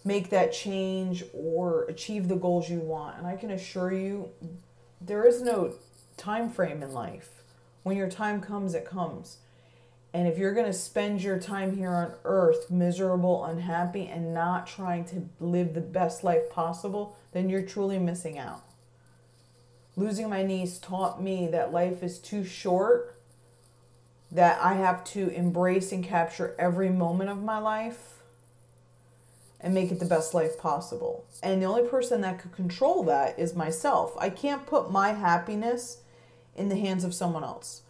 make 0.04 0.28
that 0.28 0.52
change 0.52 1.24
or 1.32 1.84
achieve 1.84 2.28
the 2.28 2.36
goals 2.36 2.68
you 2.68 2.80
want. 2.80 3.16
And 3.16 3.26
i 3.26 3.34
can 3.34 3.50
assure 3.50 3.92
you 3.92 4.28
there 5.00 5.26
is 5.26 5.40
no 5.40 5.74
time 6.18 6.50
frame 6.50 6.82
in 6.82 6.92
life. 6.92 7.42
When 7.82 7.96
your 7.96 8.10
time 8.10 8.42
comes 8.42 8.74
it 8.74 8.84
comes 8.84 9.38
and 10.12 10.26
if 10.26 10.38
you're 10.38 10.54
going 10.54 10.66
to 10.66 10.72
spend 10.72 11.22
your 11.22 11.38
time 11.38 11.76
here 11.76 11.92
on 11.92 12.14
earth 12.24 12.70
miserable 12.70 13.44
unhappy 13.44 14.06
and 14.06 14.34
not 14.34 14.66
trying 14.66 15.04
to 15.04 15.28
live 15.38 15.74
the 15.74 15.80
best 15.80 16.24
life 16.24 16.50
possible 16.50 17.16
then 17.32 17.48
you're 17.48 17.62
truly 17.62 17.98
missing 17.98 18.38
out. 18.38 18.64
Losing 19.96 20.28
my 20.28 20.42
niece 20.42 20.78
taught 20.78 21.22
me 21.22 21.46
that 21.48 21.72
life 21.72 22.02
is 22.02 22.18
too 22.18 22.44
short, 22.44 23.16
that 24.30 24.60
I 24.62 24.74
have 24.74 25.04
to 25.04 25.28
embrace 25.30 25.92
and 25.92 26.04
capture 26.04 26.54
every 26.58 26.88
moment 26.88 27.30
of 27.30 27.42
my 27.42 27.58
life 27.58 28.22
and 29.60 29.74
make 29.74 29.90
it 29.90 29.98
the 29.98 30.06
best 30.06 30.32
life 30.32 30.58
possible. 30.58 31.26
And 31.42 31.60
the 31.60 31.66
only 31.66 31.86
person 31.88 32.20
that 32.22 32.38
could 32.38 32.52
control 32.52 33.02
that 33.04 33.38
is 33.38 33.54
myself. 33.54 34.14
I 34.18 34.30
can't 34.30 34.66
put 34.66 34.90
my 34.90 35.12
happiness 35.12 35.98
in 36.56 36.68
the 36.68 36.76
hands 36.76 37.04
of 37.04 37.12
someone 37.12 37.44
else. 37.44 37.82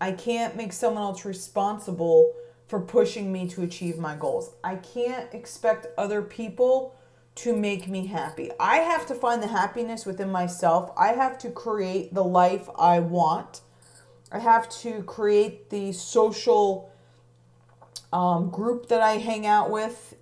I 0.00 0.12
can't 0.12 0.56
make 0.56 0.72
someone 0.72 1.02
else 1.02 1.24
responsible 1.24 2.34
for 2.66 2.80
pushing 2.80 3.32
me 3.32 3.48
to 3.48 3.62
achieve 3.62 3.98
my 3.98 4.14
goals. 4.14 4.52
I 4.64 4.76
can't 4.76 5.32
expect 5.34 5.88
other 5.98 6.22
people 6.22 6.96
to 7.36 7.56
make 7.56 7.88
me 7.88 8.06
happy. 8.06 8.50
I 8.58 8.78
have 8.78 9.06
to 9.06 9.14
find 9.14 9.42
the 9.42 9.48
happiness 9.48 10.06
within 10.06 10.30
myself. 10.30 10.90
I 10.96 11.08
have 11.08 11.38
to 11.38 11.50
create 11.50 12.14
the 12.14 12.24
life 12.24 12.68
I 12.78 13.00
want. 13.00 13.60
I 14.32 14.38
have 14.38 14.68
to 14.80 15.02
create 15.02 15.70
the 15.70 15.92
social 15.92 16.92
um, 18.12 18.50
group 18.50 18.88
that 18.88 19.00
I 19.00 19.18
hang 19.18 19.46
out 19.46 19.70
with 19.70 20.14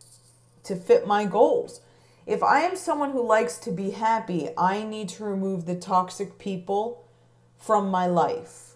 to 0.64 0.76
fit 0.76 1.06
my 1.06 1.24
goals. 1.24 1.80
If 2.26 2.42
I 2.42 2.60
am 2.60 2.76
someone 2.76 3.12
who 3.12 3.26
likes 3.26 3.58
to 3.58 3.70
be 3.70 3.90
happy, 3.90 4.50
I 4.56 4.82
need 4.82 5.08
to 5.10 5.24
remove 5.24 5.66
the 5.66 5.74
toxic 5.74 6.38
people 6.38 7.04
from 7.58 7.90
my 7.90 8.06
life. 8.06 8.67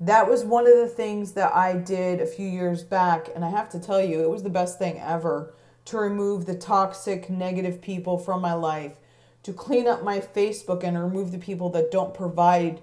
That 0.00 0.28
was 0.28 0.44
one 0.44 0.66
of 0.66 0.76
the 0.76 0.88
things 0.88 1.32
that 1.32 1.54
I 1.54 1.74
did 1.74 2.20
a 2.20 2.26
few 2.26 2.46
years 2.46 2.82
back, 2.82 3.30
and 3.34 3.44
I 3.44 3.48
have 3.48 3.70
to 3.70 3.80
tell 3.80 4.02
you, 4.02 4.22
it 4.22 4.30
was 4.30 4.42
the 4.42 4.50
best 4.50 4.78
thing 4.78 5.00
ever 5.00 5.54
to 5.86 5.96
remove 5.96 6.44
the 6.44 6.54
toxic, 6.54 7.30
negative 7.30 7.80
people 7.80 8.18
from 8.18 8.42
my 8.42 8.52
life, 8.52 8.96
to 9.42 9.52
clean 9.54 9.86
up 9.86 10.02
my 10.02 10.20
Facebook 10.20 10.84
and 10.84 11.00
remove 11.00 11.32
the 11.32 11.38
people 11.38 11.70
that 11.70 11.90
don't 11.90 12.12
provide 12.12 12.82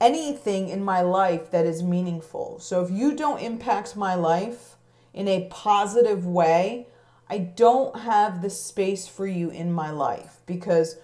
anything 0.00 0.70
in 0.70 0.82
my 0.82 1.02
life 1.02 1.50
that 1.50 1.66
is 1.66 1.82
meaningful. 1.82 2.58
So 2.58 2.82
if 2.82 2.90
you 2.90 3.14
don't 3.14 3.40
impact 3.40 3.94
my 3.94 4.14
life 4.14 4.76
in 5.12 5.28
a 5.28 5.46
positive 5.50 6.24
way, 6.24 6.86
I 7.28 7.38
don't 7.38 8.00
have 8.00 8.40
the 8.40 8.50
space 8.50 9.06
for 9.06 9.26
you 9.26 9.50
in 9.50 9.72
my 9.72 9.90
life 9.90 10.40
because 10.46 10.96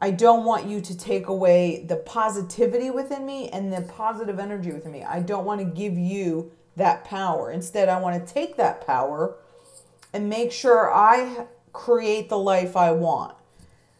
I 0.00 0.10
don't 0.10 0.44
want 0.44 0.66
you 0.66 0.80
to 0.80 0.96
take 0.96 1.26
away 1.26 1.84
the 1.86 1.96
positivity 1.96 2.90
within 2.90 3.24
me 3.24 3.48
and 3.48 3.72
the 3.72 3.82
positive 3.82 4.38
energy 4.38 4.72
within 4.72 4.92
me. 4.92 5.02
I 5.02 5.20
don't 5.20 5.44
want 5.44 5.60
to 5.60 5.66
give 5.66 5.96
you 5.96 6.52
that 6.76 7.04
power. 7.04 7.50
Instead, 7.50 7.88
I 7.88 8.00
want 8.00 8.26
to 8.26 8.32
take 8.32 8.56
that 8.56 8.86
power 8.86 9.36
and 10.12 10.28
make 10.28 10.52
sure 10.52 10.92
I 10.92 11.46
create 11.72 12.28
the 12.28 12.38
life 12.38 12.76
I 12.76 12.92
want. 12.92 13.34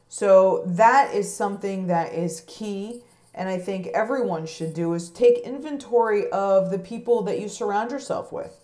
So 0.08 0.62
that 0.66 1.14
is 1.14 1.34
something 1.34 1.86
that 1.86 2.12
is 2.12 2.42
key 2.46 3.02
and 3.36 3.50
I 3.50 3.58
think 3.58 3.88
everyone 3.88 4.46
should 4.46 4.72
do 4.72 4.94
is 4.94 5.10
take 5.10 5.38
inventory 5.40 6.28
of 6.30 6.70
the 6.70 6.78
people 6.78 7.22
that 7.24 7.38
you 7.38 7.50
surround 7.50 7.90
yourself 7.90 8.32
with. 8.32 8.58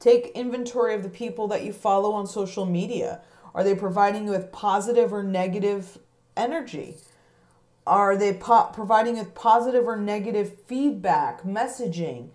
Take 0.00 0.32
inventory 0.34 0.92
of 0.92 1.04
the 1.04 1.08
people 1.08 1.46
that 1.48 1.62
you 1.62 1.72
follow 1.72 2.12
on 2.12 2.26
social 2.26 2.66
media. 2.66 3.20
Are 3.54 3.64
they 3.64 3.74
providing 3.74 4.24
you 4.26 4.30
with 4.30 4.52
positive 4.52 5.12
or 5.12 5.22
negative 5.22 5.98
energy? 6.36 6.96
Are 7.86 8.16
they 8.16 8.32
po- 8.32 8.70
providing 8.72 9.16
with 9.16 9.34
positive 9.34 9.86
or 9.86 9.96
negative 9.96 10.58
feedback, 10.66 11.42
messaging? 11.42 12.30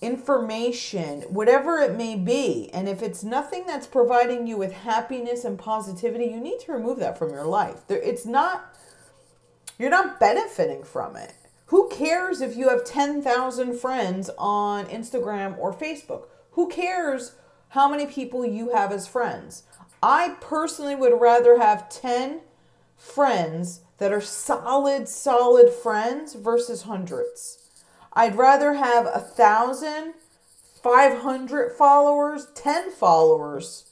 information, 0.00 1.22
whatever 1.22 1.78
it 1.78 1.96
may 1.96 2.14
be. 2.14 2.70
And 2.72 2.88
if 2.88 3.02
it's 3.02 3.24
nothing 3.24 3.66
that's 3.66 3.86
providing 3.86 4.46
you 4.46 4.56
with 4.56 4.72
happiness 4.72 5.44
and 5.44 5.58
positivity, 5.58 6.26
you 6.26 6.40
need 6.40 6.60
to 6.60 6.72
remove 6.72 6.98
that 7.00 7.18
from 7.18 7.30
your 7.30 7.44
life. 7.44 7.80
It's 7.88 8.24
not, 8.24 8.76
you're 9.78 9.90
not 9.90 10.20
benefiting 10.20 10.84
from 10.84 11.16
it. 11.16 11.34
Who 11.66 11.88
cares 11.88 12.40
if 12.40 12.56
you 12.56 12.68
have 12.68 12.84
10,000 12.84 13.78
friends 13.78 14.30
on 14.38 14.86
Instagram 14.86 15.58
or 15.58 15.74
Facebook? 15.74 16.26
Who 16.52 16.68
cares 16.68 17.34
how 17.70 17.88
many 17.88 18.06
people 18.06 18.46
you 18.46 18.70
have 18.70 18.92
as 18.92 19.06
friends? 19.06 19.64
I 20.02 20.36
personally 20.40 20.94
would 20.94 21.20
rather 21.20 21.58
have 21.58 21.88
10 21.88 22.40
friends 22.96 23.80
that 23.98 24.12
are 24.12 24.20
solid, 24.20 25.08
solid 25.08 25.70
friends 25.72 26.34
versus 26.34 26.82
hundreds. 26.82 27.58
I'd 28.12 28.36
rather 28.36 28.74
have 28.74 29.06
a 29.06 29.20
thousand, 29.20 30.14
five 30.82 31.18
hundred 31.18 31.76
followers, 31.76 32.48
ten 32.54 32.90
followers, 32.90 33.84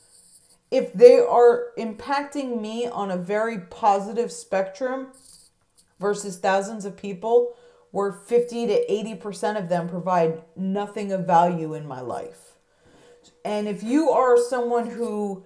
if 0.71 0.93
they 0.93 1.19
are 1.19 1.69
impacting 1.79 2.61
me 2.61 2.87
on 2.87 3.11
a 3.11 3.17
very 3.17 3.59
positive 3.59 4.33
spectrum 4.33 5.09
versus 6.01 6.39
thousands 6.39 6.85
of 6.85 6.97
people 6.97 7.55
where 7.93 8.13
50 8.13 8.67
to 8.67 8.87
80% 8.91 9.57
of 9.57 9.69
them 9.69 9.89
provide 9.89 10.43
nothing 10.57 11.13
of 11.13 11.27
value 11.27 11.73
in 11.73 11.87
my 11.87 12.01
life. 12.01 12.57
And 13.45 13.69
if 13.69 13.83
you 13.83 14.11
are 14.11 14.37
someone 14.37 14.91
who 14.91 15.45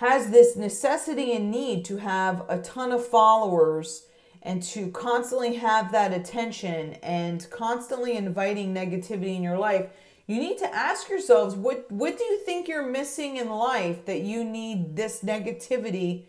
has 0.00 0.30
this 0.30 0.56
necessity 0.56 1.32
and 1.34 1.50
need 1.50 1.84
to 1.84 1.98
have 1.98 2.42
a 2.48 2.58
ton 2.62 2.90
of 2.90 3.06
followers 3.06 4.06
and 4.40 4.62
to 4.62 4.90
constantly 4.92 5.56
have 5.56 5.92
that 5.92 6.10
attention 6.10 6.94
and 7.02 7.46
constantly 7.50 8.16
inviting 8.16 8.74
negativity 8.74 9.36
in 9.36 9.42
your 9.42 9.58
life, 9.58 9.90
you 10.26 10.40
need 10.40 10.56
to 10.56 10.74
ask 10.74 11.10
yourselves 11.10 11.54
what 11.54 11.84
what 11.92 12.16
do 12.16 12.24
you 12.24 12.38
think 12.46 12.66
you're 12.66 12.86
missing 12.86 13.36
in 13.36 13.50
life 13.50 14.06
that 14.06 14.22
you 14.22 14.42
need 14.42 14.96
this 14.96 15.20
negativity 15.22 16.24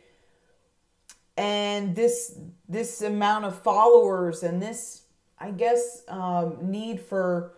and 1.37 1.95
this 1.95 2.37
this 2.67 3.01
amount 3.01 3.45
of 3.45 3.57
followers 3.63 4.43
and 4.43 4.61
this 4.61 5.03
I 5.39 5.51
guess 5.51 6.03
um, 6.09 6.57
need 6.61 6.99
for 6.99 7.53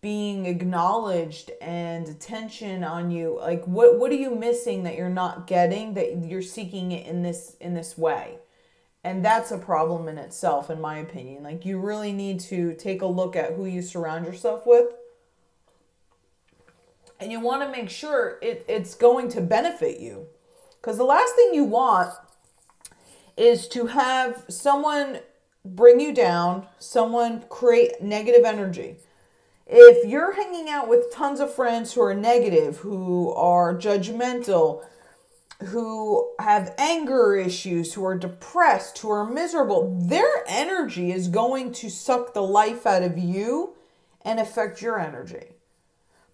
being 0.00 0.46
acknowledged 0.46 1.50
and 1.60 2.08
attention 2.08 2.84
on 2.84 3.10
you 3.10 3.38
like 3.40 3.64
what 3.66 3.98
what 3.98 4.12
are 4.12 4.16
you 4.16 4.34
missing 4.34 4.84
that 4.84 4.96
you're 4.96 5.08
not 5.08 5.46
getting 5.46 5.94
that 5.94 6.24
you're 6.24 6.42
seeking 6.42 6.92
it 6.92 7.06
in 7.06 7.22
this 7.22 7.56
in 7.60 7.74
this 7.74 7.98
way 7.98 8.38
And 9.04 9.24
that's 9.24 9.50
a 9.52 9.58
problem 9.58 10.08
in 10.08 10.18
itself, 10.18 10.70
in 10.70 10.80
my 10.80 10.98
opinion. 10.98 11.42
Like, 11.42 11.64
you 11.64 11.78
really 11.78 12.12
need 12.12 12.40
to 12.40 12.74
take 12.74 13.00
a 13.02 13.06
look 13.06 13.36
at 13.36 13.54
who 13.54 13.64
you 13.64 13.80
surround 13.80 14.26
yourself 14.26 14.66
with. 14.66 14.92
And 17.20 17.32
you 17.32 17.40
want 17.40 17.62
to 17.62 17.70
make 17.70 17.90
sure 17.90 18.38
it, 18.42 18.64
it's 18.68 18.94
going 18.94 19.28
to 19.30 19.40
benefit 19.40 20.00
you. 20.00 20.26
Because 20.80 20.96
the 20.98 21.04
last 21.04 21.34
thing 21.34 21.54
you 21.54 21.64
want 21.64 22.12
is 23.36 23.68
to 23.68 23.86
have 23.86 24.44
someone 24.48 25.20
bring 25.64 26.00
you 26.00 26.12
down, 26.12 26.66
someone 26.78 27.44
create 27.48 28.02
negative 28.02 28.44
energy. 28.44 28.96
If 29.68 30.08
you're 30.08 30.32
hanging 30.32 30.70
out 30.70 30.88
with 30.88 31.12
tons 31.12 31.40
of 31.40 31.52
friends 31.52 31.92
who 31.92 32.00
are 32.00 32.14
negative, 32.14 32.78
who 32.78 33.32
are 33.34 33.76
judgmental, 33.76 34.82
who 35.66 36.32
have 36.38 36.74
anger 36.78 37.36
issues, 37.36 37.92
who 37.92 38.04
are 38.04 38.16
depressed, 38.16 38.96
who 38.98 39.10
are 39.10 39.28
miserable, 39.28 39.94
their 40.00 40.44
energy 40.46 41.12
is 41.12 41.28
going 41.28 41.72
to 41.72 41.90
suck 41.90 42.32
the 42.32 42.42
life 42.42 42.86
out 42.86 43.02
of 43.02 43.18
you 43.18 43.74
and 44.22 44.40
affect 44.40 44.80
your 44.80 44.98
energy. 44.98 45.52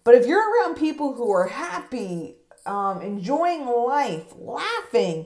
But 0.05 0.15
if 0.15 0.27
you're 0.27 0.53
around 0.53 0.75
people 0.75 1.15
who 1.15 1.29
are 1.31 1.47
happy, 1.47 2.35
um, 2.65 3.01
enjoying 3.01 3.65
life, 3.65 4.33
laughing, 4.37 5.25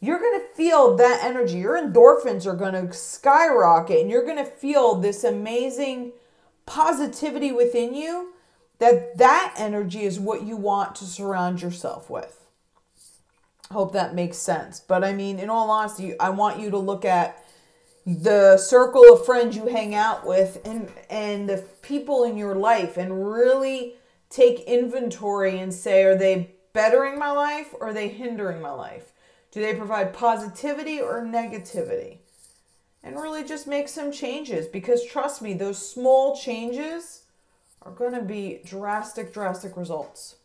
you're 0.00 0.18
going 0.18 0.40
to 0.40 0.54
feel 0.54 0.96
that 0.96 1.24
energy. 1.24 1.58
Your 1.58 1.80
endorphins 1.80 2.44
are 2.44 2.54
going 2.54 2.74
to 2.74 2.92
skyrocket 2.92 4.00
and 4.00 4.10
you're 4.10 4.24
going 4.24 4.36
to 4.36 4.44
feel 4.44 4.96
this 4.96 5.24
amazing 5.24 6.12
positivity 6.68 7.50
within 7.50 7.94
you 7.94 8.34
that 8.78 9.18
that 9.18 9.54
energy 9.56 10.02
is 10.02 10.20
what 10.20 10.42
you 10.42 10.56
want 10.56 10.94
to 10.96 11.04
surround 11.04 11.62
yourself 11.62 12.08
with. 12.08 12.46
Hope 13.72 13.92
that 13.92 14.14
makes 14.14 14.38
sense. 14.38 14.78
But 14.78 15.02
I 15.02 15.12
mean, 15.12 15.38
in 15.38 15.50
all 15.50 15.70
honesty, 15.70 16.18
I 16.20 16.30
want 16.30 16.60
you 16.60 16.70
to 16.70 16.78
look 16.78 17.04
at 17.04 17.44
the 18.06 18.56
circle 18.56 19.12
of 19.12 19.26
friends 19.26 19.56
you 19.56 19.66
hang 19.66 19.94
out 19.94 20.26
with 20.26 20.60
and 20.64 20.90
and 21.10 21.48
the 21.48 21.62
people 21.82 22.24
in 22.24 22.38
your 22.38 22.54
life 22.54 22.96
and 22.96 23.30
really 23.30 23.96
take 24.30 24.60
inventory 24.60 25.58
and 25.58 25.74
say 25.74 26.04
are 26.04 26.16
they 26.16 26.54
bettering 26.72 27.18
my 27.18 27.30
life 27.30 27.74
or 27.74 27.88
are 27.88 27.92
they 27.92 28.08
hindering 28.08 28.62
my 28.62 28.70
life? 28.70 29.12
Do 29.50 29.60
they 29.60 29.74
provide 29.74 30.14
positivity 30.14 31.00
or 31.00 31.22
negativity? 31.22 32.18
And 33.08 33.16
really 33.16 33.42
just 33.42 33.66
make 33.66 33.88
some 33.88 34.12
changes 34.12 34.66
because 34.66 35.02
trust 35.02 35.40
me, 35.40 35.54
those 35.54 35.78
small 35.78 36.36
changes 36.36 37.22
are 37.80 37.90
going 37.90 38.12
to 38.12 38.20
be 38.20 38.60
drastic, 38.66 39.32
drastic 39.32 39.78
results. 39.78 40.36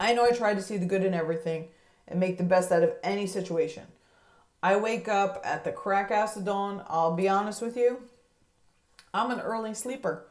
I 0.00 0.14
know 0.14 0.24
I 0.24 0.32
try 0.32 0.54
to 0.54 0.60
see 0.60 0.78
the 0.78 0.84
good 0.84 1.04
in 1.04 1.14
everything 1.14 1.68
and 2.08 2.18
make 2.18 2.38
the 2.38 2.42
best 2.42 2.72
out 2.72 2.82
of 2.82 2.94
any 3.04 3.28
situation. 3.28 3.84
I 4.64 4.74
wake 4.74 5.06
up 5.06 5.42
at 5.44 5.62
the 5.62 5.70
crack 5.70 6.10
ass 6.10 6.36
of 6.36 6.44
dawn. 6.44 6.82
I'll 6.88 7.14
be 7.14 7.28
honest 7.28 7.62
with 7.62 7.76
you. 7.76 8.02
I'm 9.12 9.30
an 9.30 9.38
early 9.38 9.74
sleeper. 9.74 10.26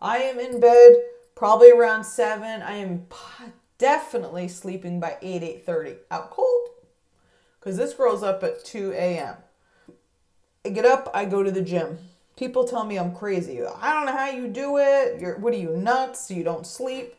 I 0.00 0.18
am 0.18 0.38
in 0.38 0.60
bed 0.60 0.92
probably 1.34 1.72
around 1.72 2.04
7. 2.04 2.62
I 2.62 2.76
am 2.76 3.08
definitely 3.78 4.46
sleeping 4.46 5.00
by 5.00 5.16
8, 5.20 5.66
8.30. 5.66 5.96
Out 6.12 6.30
cold 6.30 6.68
because 7.58 7.76
this 7.76 7.94
girl's 7.94 8.22
up 8.22 8.44
at 8.44 8.64
2 8.64 8.92
a.m. 8.92 9.34
I 10.64 10.70
get 10.70 10.84
up, 10.84 11.10
I 11.14 11.24
go 11.24 11.42
to 11.42 11.50
the 11.50 11.62
gym. 11.62 11.98
People 12.36 12.64
tell 12.64 12.84
me 12.84 12.98
I'm 12.98 13.14
crazy. 13.14 13.60
I 13.62 13.92
don't 13.92 14.06
know 14.06 14.16
how 14.16 14.30
you 14.30 14.48
do 14.48 14.78
it. 14.78 15.20
You're 15.20 15.38
what 15.38 15.52
are 15.52 15.58
you 15.58 15.76
nuts? 15.76 16.30
You 16.30 16.44
don't 16.44 16.66
sleep. 16.66 17.14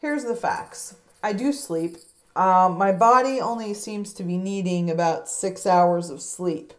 Here's 0.00 0.24
the 0.24 0.36
facts. 0.36 0.96
I 1.22 1.32
do 1.32 1.52
sleep. 1.52 1.96
Um, 2.34 2.76
my 2.76 2.92
body 2.92 3.40
only 3.40 3.74
seems 3.74 4.12
to 4.14 4.22
be 4.22 4.36
needing 4.36 4.90
about 4.90 5.28
six 5.28 5.66
hours 5.66 6.10
of 6.10 6.20
sleep. 6.20 6.74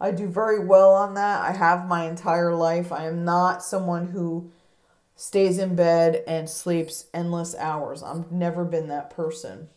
I 0.00 0.10
do 0.10 0.28
very 0.28 0.64
well 0.64 0.94
on 0.94 1.14
that. 1.14 1.40
I 1.40 1.52
have 1.52 1.88
my 1.88 2.08
entire 2.08 2.54
life. 2.54 2.92
I 2.92 3.06
am 3.06 3.24
not 3.24 3.62
someone 3.62 4.08
who 4.08 4.50
stays 5.16 5.58
in 5.58 5.74
bed 5.74 6.22
and 6.26 6.48
sleeps 6.48 7.06
endless 7.12 7.56
hours. 7.56 8.02
I've 8.02 8.30
never 8.30 8.64
been 8.64 8.88
that 8.88 9.10
person. 9.10 9.68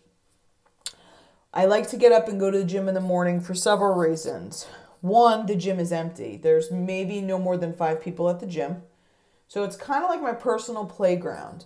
I 1.54 1.66
like 1.66 1.90
to 1.90 1.98
get 1.98 2.12
up 2.12 2.28
and 2.28 2.40
go 2.40 2.52
to 2.52 2.60
the 2.60 2.66
gym 2.66 2.88
in 2.88 2.94
the 2.94 3.02
morning 3.02 3.42
for 3.42 3.56
several 3.56 3.96
reasons. 3.96 4.68
One, 5.02 5.48
the 5.48 5.56
gym 5.56 5.80
is 5.80 5.92
empty. 5.92 6.38
There's 6.38 6.72
maybe 6.72 7.22
no 7.22 7.38
more 7.40 7.58
than 7.58 7.74
five 7.74 8.02
people 8.02 8.30
at 8.30 8.40
the 8.40 8.46
gym. 8.46 8.84
So 9.48 9.64
it's 9.64 9.76
kind 9.76 10.04
of 10.04 10.10
like 10.10 10.22
my 10.22 10.34
personal 10.34 10.86
playground. 10.86 11.66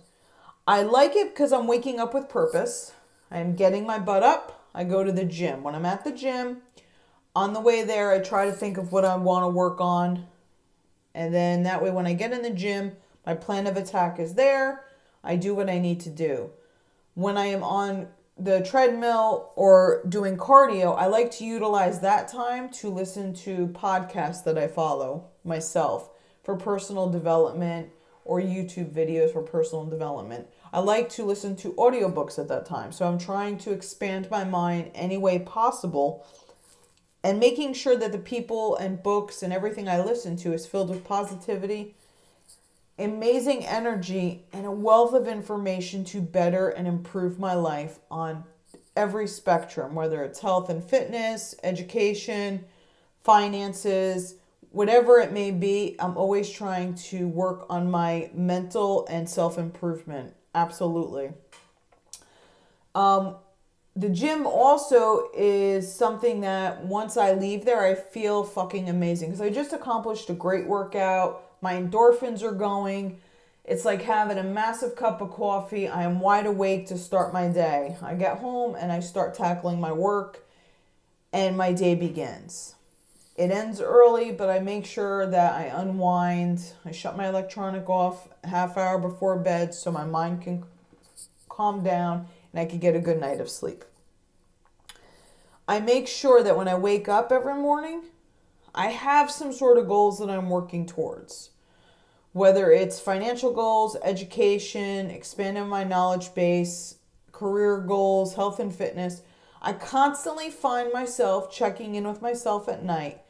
I 0.66 0.82
like 0.82 1.14
it 1.14 1.28
because 1.28 1.52
I'm 1.52 1.66
waking 1.68 2.00
up 2.00 2.14
with 2.14 2.28
purpose. 2.28 2.92
I'm 3.30 3.54
getting 3.54 3.86
my 3.86 3.98
butt 3.98 4.22
up. 4.22 4.68
I 4.74 4.84
go 4.84 5.04
to 5.04 5.12
the 5.12 5.24
gym. 5.24 5.62
When 5.62 5.74
I'm 5.74 5.86
at 5.86 6.02
the 6.02 6.12
gym, 6.12 6.62
on 7.34 7.52
the 7.52 7.60
way 7.60 7.84
there, 7.84 8.10
I 8.10 8.18
try 8.18 8.46
to 8.46 8.52
think 8.52 8.78
of 8.78 8.90
what 8.90 9.04
I 9.04 9.16
want 9.16 9.44
to 9.44 9.48
work 9.48 9.80
on. 9.80 10.26
And 11.14 11.32
then 11.32 11.62
that 11.62 11.82
way, 11.82 11.90
when 11.90 12.06
I 12.06 12.14
get 12.14 12.32
in 12.32 12.42
the 12.42 12.50
gym, 12.50 12.96
my 13.24 13.34
plan 13.34 13.66
of 13.66 13.76
attack 13.76 14.18
is 14.18 14.34
there. 14.34 14.84
I 15.22 15.36
do 15.36 15.54
what 15.54 15.70
I 15.70 15.78
need 15.78 16.00
to 16.00 16.10
do. 16.10 16.50
When 17.14 17.36
I 17.36 17.46
am 17.46 17.62
on 17.62 18.08
the 18.38 18.60
treadmill 18.60 19.52
or 19.56 20.02
doing 20.08 20.36
cardio, 20.36 20.96
I 20.96 21.06
like 21.06 21.30
to 21.32 21.44
utilize 21.44 22.00
that 22.00 22.28
time 22.28 22.68
to 22.70 22.90
listen 22.90 23.32
to 23.34 23.68
podcasts 23.68 24.44
that 24.44 24.58
I 24.58 24.68
follow 24.68 25.28
myself 25.42 26.10
for 26.42 26.54
personal 26.56 27.08
development 27.08 27.90
or 28.24 28.40
YouTube 28.40 28.92
videos 28.92 29.32
for 29.32 29.42
personal 29.42 29.86
development. 29.86 30.48
I 30.72 30.80
like 30.80 31.08
to 31.10 31.24
listen 31.24 31.56
to 31.56 31.72
audiobooks 31.74 32.38
at 32.38 32.48
that 32.48 32.66
time. 32.66 32.92
So 32.92 33.08
I'm 33.08 33.18
trying 33.18 33.56
to 33.58 33.72
expand 33.72 34.30
my 34.30 34.44
mind 34.44 34.90
any 34.94 35.16
way 35.16 35.38
possible 35.38 36.26
and 37.24 37.40
making 37.40 37.72
sure 37.74 37.96
that 37.96 38.12
the 38.12 38.18
people 38.18 38.76
and 38.76 39.02
books 39.02 39.42
and 39.42 39.52
everything 39.52 39.88
I 39.88 40.00
listen 40.00 40.36
to 40.38 40.52
is 40.52 40.66
filled 40.66 40.90
with 40.90 41.04
positivity 41.04 41.94
amazing 42.98 43.66
energy 43.66 44.44
and 44.52 44.64
a 44.64 44.70
wealth 44.70 45.12
of 45.12 45.28
information 45.28 46.04
to 46.04 46.20
better 46.20 46.68
and 46.70 46.86
improve 46.88 47.38
my 47.38 47.54
life 47.54 47.98
on 48.10 48.44
every 48.96 49.28
spectrum, 49.28 49.94
whether 49.94 50.24
it's 50.24 50.40
health 50.40 50.70
and 50.70 50.82
fitness, 50.82 51.54
education, 51.62 52.64
finances, 53.22 54.36
whatever 54.70 55.18
it 55.18 55.32
may 55.32 55.50
be. 55.50 55.96
I'm 55.98 56.16
always 56.16 56.48
trying 56.48 56.94
to 56.94 57.28
work 57.28 57.66
on 57.68 57.90
my 57.90 58.30
mental 58.32 59.06
and 59.10 59.28
self 59.28 59.58
improvement. 59.58 60.34
Absolutely. 60.54 61.30
Um, 62.94 63.36
the 63.94 64.08
gym 64.08 64.46
also 64.46 65.28
is 65.34 65.92
something 65.92 66.40
that 66.42 66.84
once 66.84 67.16
I 67.16 67.32
leave 67.32 67.64
there, 67.64 67.84
I 67.84 67.94
feel 67.94 68.44
fucking 68.44 68.88
amazing 68.88 69.30
because 69.30 69.40
I 69.40 69.50
just 69.50 69.72
accomplished 69.72 70.30
a 70.30 70.34
great 70.34 70.66
workout 70.66 71.45
my 71.60 71.74
endorphins 71.74 72.42
are 72.42 72.52
going. 72.52 73.20
It's 73.64 73.84
like 73.84 74.02
having 74.02 74.38
a 74.38 74.44
massive 74.44 74.94
cup 74.94 75.20
of 75.20 75.32
coffee. 75.32 75.88
I 75.88 76.04
am 76.04 76.20
wide 76.20 76.46
awake 76.46 76.86
to 76.88 76.98
start 76.98 77.32
my 77.32 77.48
day. 77.48 77.96
I 78.00 78.14
get 78.14 78.38
home 78.38 78.76
and 78.78 78.92
I 78.92 79.00
start 79.00 79.34
tackling 79.34 79.80
my 79.80 79.92
work, 79.92 80.46
and 81.32 81.56
my 81.56 81.72
day 81.72 81.94
begins. 81.94 82.76
It 83.36 83.50
ends 83.50 83.80
early, 83.80 84.32
but 84.32 84.48
I 84.48 84.60
make 84.60 84.86
sure 84.86 85.26
that 85.26 85.52
I 85.52 85.64
unwind. 85.64 86.72
I 86.84 86.92
shut 86.92 87.16
my 87.16 87.28
electronic 87.28 87.88
off 87.90 88.28
half 88.44 88.78
hour 88.78 88.98
before 88.98 89.36
bed 89.36 89.74
so 89.74 89.92
my 89.92 90.04
mind 90.04 90.42
can 90.42 90.64
calm 91.48 91.82
down 91.82 92.28
and 92.52 92.60
I 92.60 92.64
can 92.64 92.78
get 92.78 92.96
a 92.96 93.00
good 93.00 93.20
night 93.20 93.40
of 93.40 93.50
sleep. 93.50 93.84
I 95.68 95.80
make 95.80 96.06
sure 96.06 96.42
that 96.42 96.56
when 96.56 96.68
I 96.68 96.76
wake 96.76 97.08
up 97.08 97.30
every 97.30 97.54
morning, 97.54 98.04
I 98.76 98.88
have 98.88 99.30
some 99.30 99.52
sort 99.54 99.78
of 99.78 99.88
goals 99.88 100.18
that 100.18 100.28
I'm 100.28 100.50
working 100.50 100.84
towards. 100.84 101.50
Whether 102.32 102.70
it's 102.70 103.00
financial 103.00 103.52
goals, 103.54 103.96
education, 104.04 105.10
expanding 105.10 105.66
my 105.66 105.82
knowledge 105.82 106.34
base, 106.34 106.96
career 107.32 107.78
goals, 107.78 108.34
health 108.34 108.60
and 108.60 108.74
fitness, 108.74 109.22
I 109.62 109.72
constantly 109.72 110.50
find 110.50 110.92
myself 110.92 111.50
checking 111.50 111.94
in 111.94 112.06
with 112.06 112.20
myself 112.20 112.68
at 112.68 112.84
night 112.84 113.22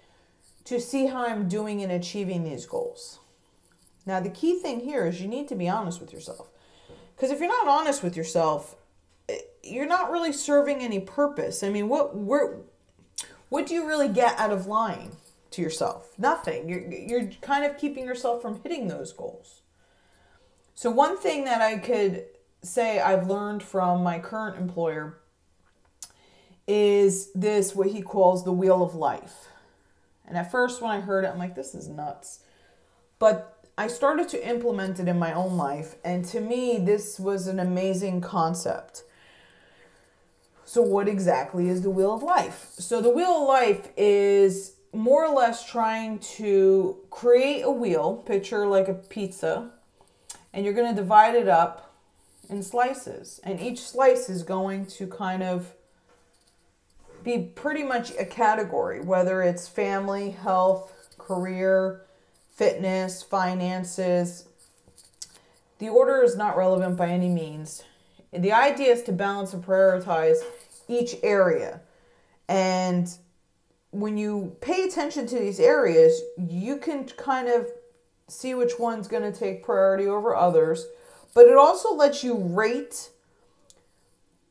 to 0.65 0.81
see 0.81 1.07
how 1.07 1.25
I'm 1.25 1.49
doing 1.49 1.79
in 1.79 1.93
achieving 1.93 2.43
these 2.43 2.67
goals. 2.67 3.21
Now, 4.05 4.19
the 4.19 4.31
key 4.31 4.59
thing 4.59 4.81
here 4.81 5.07
is 5.07 5.21
you 5.21 5.29
need 5.29 5.47
to 5.49 5.55
be 5.55 5.69
honest 5.69 6.01
with 6.01 6.13
yourself. 6.13 6.51
Because 7.15 7.31
if 7.31 7.39
you're 7.39 7.49
not 7.49 7.69
honest 7.69 8.03
with 8.03 8.17
yourself, 8.17 8.75
eh, 9.29 9.39
you're 9.63 9.87
not 9.87 10.11
really 10.11 10.33
serving 10.33 10.81
any 10.81 10.99
purpose. 10.99 11.63
I 11.63 11.71
mean, 11.71 11.89
what 11.89 12.17
where, 12.17 12.57
what 13.49 13.67
do 13.67 13.75
you 13.75 13.87
really 13.87 14.09
get 14.09 14.39
out 14.39 14.51
of 14.51 14.67
lying? 14.67 15.17
To 15.57 15.63
yourself. 15.63 16.13
Nothing. 16.19 16.69
You're, 16.69 16.93
you're 16.93 17.31
kind 17.41 17.65
of 17.65 17.77
keeping 17.77 18.05
yourself 18.05 18.41
from 18.41 18.61
hitting 18.63 18.89
those 18.89 19.13
goals. 19.13 19.63
So, 20.75 20.91
one 20.91 21.19
thing 21.19 21.45
that 21.45 21.61
I 21.61 21.79
could 21.79 22.27
say 22.63 23.01
I've 23.01 23.27
learned 23.29 23.63
from 23.63 24.03
my 24.03 24.19
current 24.19 24.59
employer 24.59 25.19
is 26.69 27.33
this 27.33 27.75
what 27.75 27.89
he 27.89 28.03
calls 28.03 28.45
the 28.45 28.53
wheel 28.53 28.83
of 28.83 28.95
life. 28.95 29.49
And 30.27 30.37
at 30.37 30.51
first, 30.51 30.83
when 30.83 30.91
I 30.91 31.01
heard 31.01 31.25
it, 31.25 31.29
I'm 31.29 31.39
like, 31.39 31.55
this 31.55 31.75
is 31.75 31.89
nuts. 31.89 32.41
But 33.19 33.65
I 33.79 33.87
started 33.89 34.29
to 34.31 34.49
implement 34.49 35.01
it 35.01 35.09
in 35.09 35.19
my 35.19 35.33
own 35.33 35.57
life. 35.57 35.95
And 36.05 36.25
to 36.27 36.41
me, 36.41 36.79
this 36.79 37.19
was 37.19 37.47
an 37.47 37.61
amazing 37.61 38.21
concept. 38.21 39.05
So, 40.67 40.83
what 40.83 41.09
exactly 41.09 41.69
is 41.69 41.83
the 41.83 41.91
wheel 41.91 42.13
of 42.13 42.23
life? 42.23 42.67
So, 42.73 43.01
the 43.01 43.09
wheel 43.09 43.43
of 43.43 43.49
life 43.49 43.89
is 43.97 44.76
more 44.97 45.25
or 45.25 45.35
less 45.35 45.65
trying 45.65 46.19
to 46.19 46.99
create 47.11 47.63
a 47.63 47.71
wheel, 47.71 48.17
picture 48.27 48.67
like 48.67 48.89
a 48.89 48.95
pizza, 48.95 49.71
and 50.53 50.65
you're 50.65 50.75
going 50.75 50.95
to 50.95 51.01
divide 51.01 51.35
it 51.35 51.49
up 51.49 51.95
in 52.49 52.63
slices. 52.63 53.41
And 53.45 53.61
each 53.61 53.81
slice 53.81 54.29
is 54.29 54.43
going 54.43 54.87
to 54.87 55.07
kind 55.07 55.43
of 55.43 55.75
be 57.23 57.39
pretty 57.39 57.83
much 57.83 58.13
a 58.19 58.25
category, 58.25 59.01
whether 59.01 59.43
it's 59.43 59.69
family, 59.69 60.31
health, 60.31 60.93
career, 61.19 62.03
fitness, 62.55 63.23
finances. 63.23 64.49
The 65.79 65.89
order 65.89 66.23
is 66.23 66.37
not 66.37 66.57
relevant 66.57 66.97
by 66.97 67.09
any 67.09 67.29
means. 67.29 67.83
The 68.33 68.53
idea 68.53 68.93
is 68.93 69.03
to 69.05 69.13
balance 69.13 69.53
and 69.53 69.65
prioritize 69.65 70.39
each 70.89 71.17
area. 71.23 71.81
And 72.49 73.11
when 73.91 74.17
you 74.17 74.57
pay 74.61 74.83
attention 74.83 75.27
to 75.27 75.39
these 75.39 75.61
areas, 75.61 76.21
you 76.37 76.77
can 76.77 77.05
kind 77.05 77.49
of 77.49 77.69
see 78.29 78.55
which 78.55 78.79
one's 78.79 79.09
going 79.09 79.23
to 79.23 79.37
take 79.37 79.65
priority 79.65 80.07
over 80.07 80.35
others. 80.35 80.87
But 81.35 81.47
it 81.47 81.57
also 81.57 81.95
lets 81.95 82.25
you 82.25 82.37
rate 82.37 83.11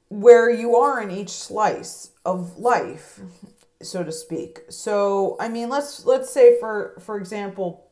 where 0.09 0.49
you 0.49 0.75
are 0.75 1.01
in 1.01 1.11
each 1.11 1.31
slice 1.31 2.11
of 2.25 2.57
life, 2.57 3.19
so 3.81 4.03
to 4.03 4.11
speak. 4.11 4.61
So, 4.69 5.35
I 5.39 5.49
mean, 5.49 5.69
let's 5.69 6.05
let's 6.05 6.31
say 6.31 6.59
for 6.59 6.95
for 6.99 7.17
example, 7.17 7.87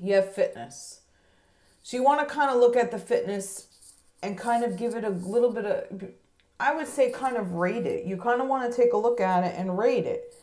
you 0.00 0.14
have 0.14 0.34
fitness. 0.34 1.00
So 1.82 1.96
you 1.96 2.02
want 2.02 2.26
to 2.26 2.34
kind 2.34 2.50
of 2.50 2.58
look 2.58 2.76
at 2.76 2.90
the 2.90 2.98
fitness 2.98 3.66
and 4.22 4.36
kind 4.36 4.64
of 4.64 4.76
give 4.76 4.94
it 4.94 5.04
a 5.04 5.10
little 5.10 5.52
bit 5.52 5.64
of 5.64 6.10
I 6.60 6.74
would 6.74 6.88
say 6.88 7.10
kind 7.10 7.36
of 7.36 7.52
rate 7.52 7.86
it. 7.86 8.04
You 8.04 8.16
kind 8.16 8.40
of 8.40 8.48
want 8.48 8.70
to 8.70 8.76
take 8.76 8.92
a 8.92 8.96
look 8.96 9.20
at 9.20 9.44
it 9.44 9.54
and 9.56 9.78
rate 9.78 10.06
it. 10.06 10.34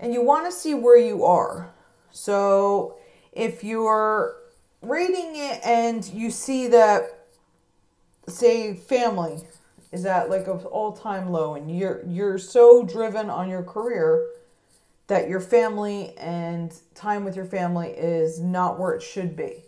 And 0.00 0.14
you 0.14 0.22
want 0.22 0.46
to 0.46 0.52
see 0.52 0.74
where 0.74 0.96
you 0.96 1.24
are. 1.24 1.70
So 2.10 2.96
if 3.32 3.62
you're 3.62 4.36
rating 4.82 5.36
it 5.36 5.60
and 5.62 6.04
you 6.08 6.30
see 6.30 6.66
that 6.68 7.26
say 8.26 8.74
family 8.74 9.42
is 9.92 10.06
at 10.06 10.30
like 10.30 10.46
an 10.46 10.58
all-time 10.58 11.30
low 11.30 11.54
and 11.54 11.76
you're 11.76 12.02
you're 12.06 12.38
so 12.38 12.82
driven 12.82 13.28
on 13.28 13.48
your 13.48 13.62
career 13.62 14.26
that 15.08 15.28
your 15.28 15.40
family 15.40 16.16
and 16.16 16.72
time 16.94 17.24
with 17.24 17.36
your 17.36 17.44
family 17.44 17.90
is 17.90 18.40
not 18.40 18.78
where 18.78 18.92
it 18.92 19.02
should 19.02 19.36
be. 19.36 19.64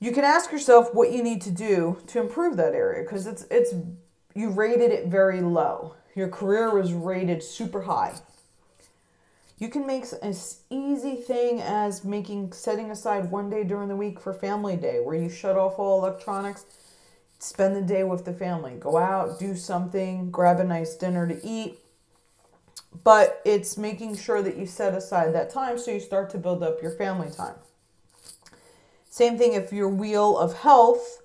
You 0.00 0.10
can 0.10 0.24
ask 0.24 0.50
yourself 0.50 0.92
what 0.92 1.12
you 1.12 1.22
need 1.22 1.40
to 1.42 1.50
do 1.50 1.98
to 2.08 2.20
improve 2.20 2.56
that 2.56 2.74
area 2.74 3.04
because 3.04 3.26
it's 3.26 3.46
it's 3.48 3.74
you 4.34 4.50
rated 4.50 4.90
it 4.90 5.06
very 5.06 5.40
low. 5.40 5.94
Your 6.16 6.28
career 6.28 6.74
was 6.74 6.92
rated 6.92 7.44
super 7.44 7.82
high 7.82 8.14
you 9.58 9.68
can 9.68 9.86
make 9.86 10.04
as 10.22 10.60
easy 10.70 11.16
thing 11.16 11.60
as 11.60 12.04
making 12.04 12.52
setting 12.52 12.90
aside 12.90 13.30
one 13.30 13.50
day 13.50 13.64
during 13.64 13.88
the 13.88 13.96
week 13.96 14.20
for 14.20 14.34
family 14.34 14.76
day 14.76 15.00
where 15.00 15.16
you 15.16 15.28
shut 15.28 15.56
off 15.56 15.78
all 15.78 16.00
electronics 16.00 16.64
spend 17.44 17.76
the 17.76 17.82
day 17.82 18.04
with 18.04 18.24
the 18.24 18.32
family, 18.32 18.72
go 18.78 18.96
out, 18.96 19.38
do 19.38 19.54
something, 19.54 20.30
grab 20.30 20.60
a 20.60 20.64
nice 20.64 20.94
dinner 20.94 21.28
to 21.28 21.46
eat. 21.46 21.78
But 23.02 23.42
it's 23.44 23.76
making 23.76 24.16
sure 24.16 24.40
that 24.40 24.56
you 24.56 24.66
set 24.66 24.94
aside 24.94 25.34
that 25.34 25.50
time 25.50 25.78
so 25.78 25.90
you 25.90 26.00
start 26.00 26.30
to 26.30 26.38
build 26.38 26.62
up 26.62 26.80
your 26.80 26.92
family 26.92 27.30
time. 27.30 27.56
Same 29.10 29.36
thing 29.36 29.52
if 29.52 29.72
your 29.72 29.88
wheel 29.88 30.38
of 30.38 30.60
health 30.60 31.22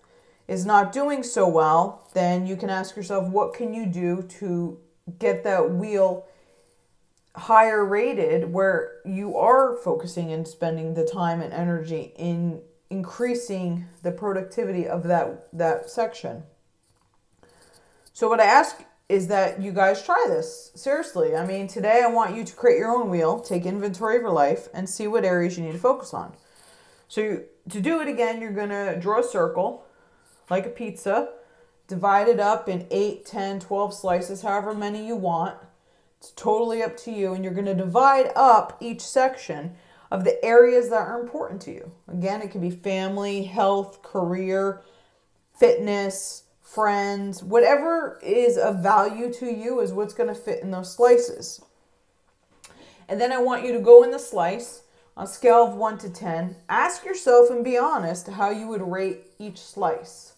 is 0.48 0.66
not 0.66 0.92
doing 0.92 1.24
so 1.24 1.48
well, 1.48 2.08
then 2.14 2.46
you 2.46 2.56
can 2.56 2.70
ask 2.70 2.96
yourself 2.96 3.28
what 3.30 3.54
can 3.54 3.74
you 3.74 3.86
do 3.86 4.24
to 4.24 4.80
get 5.20 5.44
that 5.44 5.72
wheel 5.72 6.26
higher 7.36 7.86
rated 7.86 8.52
where 8.52 9.00
you 9.06 9.38
are 9.38 9.78
focusing 9.78 10.32
and 10.32 10.48
spending 10.48 10.94
the 10.94 11.06
time 11.06 11.42
and 11.42 11.54
energy 11.54 12.14
in 12.18 12.62
increasing 12.90 13.86
the 14.02 14.12
productivity 14.12 14.88
of 14.88 15.04
that 15.04 15.48
that 15.54 15.90
section. 15.90 16.44
So 18.14 18.28
what 18.28 18.40
I 18.40 18.46
ask 18.46 18.84
is 19.08 19.28
that 19.28 19.62
you 19.62 19.72
guys 19.72 20.04
try 20.04 20.26
this. 20.28 20.72
Seriously. 20.76 21.36
I 21.36 21.46
mean, 21.46 21.68
today 21.68 22.02
I 22.04 22.08
want 22.08 22.36
you 22.36 22.44
to 22.44 22.56
create 22.56 22.78
your 22.78 22.92
own 22.92 23.10
wheel, 23.10 23.40
take 23.40 23.66
inventory 23.66 24.18
of 24.18 24.22
your 24.22 24.32
life 24.32 24.68
and 24.74 24.88
see 24.88 25.08
what 25.08 25.26
areas 25.26 25.58
you 25.58 25.64
need 25.64 25.72
to 25.72 25.80
focus 25.80 26.14
on. 26.14 26.34
So 27.08 27.22
you, 27.22 27.46
to 27.70 27.82
do 27.82 28.02
it 28.02 28.08
again, 28.08 28.40
you're 28.40 28.52
going 28.52 28.70
to 28.70 28.98
draw 29.00 29.20
a 29.20 29.24
circle 29.24 29.86
like 30.50 30.66
a 30.66 30.70
pizza, 30.70 31.30
divide 31.88 32.28
it 32.28 32.40
up 32.40 32.70
in 32.70 32.88
8, 32.92 33.26
10, 33.26 33.60
12 33.60 33.94
slices, 33.94 34.42
however 34.42 34.76
many 34.76 35.06
you 35.06 35.16
want. 35.16 35.56
It's 36.20 36.32
totally 36.32 36.84
up 36.84 36.98
to 36.98 37.12
you 37.12 37.34
and 37.34 37.46
you're 37.46 37.54
going 37.54 37.66
to 37.66 37.74
divide 37.74 38.32
up 38.36 38.78
each 38.82 39.00
section 39.00 39.76
of 40.12 40.26
the 40.26 40.44
areas 40.44 40.90
that 40.90 41.00
are 41.00 41.22
important 41.22 41.62
to 41.62 41.72
you. 41.72 41.92
Again, 42.10 42.42
it 42.42 42.52
could 42.52 42.62
be 42.62 42.72
family, 42.72 43.44
health, 43.44 44.02
career, 44.02 44.82
fitness, 45.58 46.44
friends, 46.62 47.42
whatever 47.42 48.20
is 48.22 48.58
of 48.58 48.84
value 48.84 49.32
to 49.34 49.46
you 49.46 49.80
is 49.80 49.94
what's 49.94 50.14
going 50.14 50.28
to 50.28 50.36
fit 50.36 50.62
in 50.62 50.72
those 50.72 50.94
slices. 50.94 51.64
And 53.08 53.20
then 53.20 53.32
I 53.32 53.38
want 53.38 53.66
you 53.66 53.72
to 53.72 53.80
go 53.80 54.04
in 54.04 54.12
the 54.12 54.20
slice 54.20 54.84
on 55.16 55.24
a 55.24 55.28
scale 55.28 55.66
of 55.66 55.76
1 55.76 56.00
to 56.00 56.10
10. 56.10 56.56
Ask 56.68 57.06
yourself 57.06 57.50
and 57.50 57.64
be 57.64 57.78
honest 57.78 58.28
how 58.28 58.50
you 58.50 58.68
would 58.68 58.82
rate 58.82 59.32
each 59.40 59.60
slice. 59.60 60.34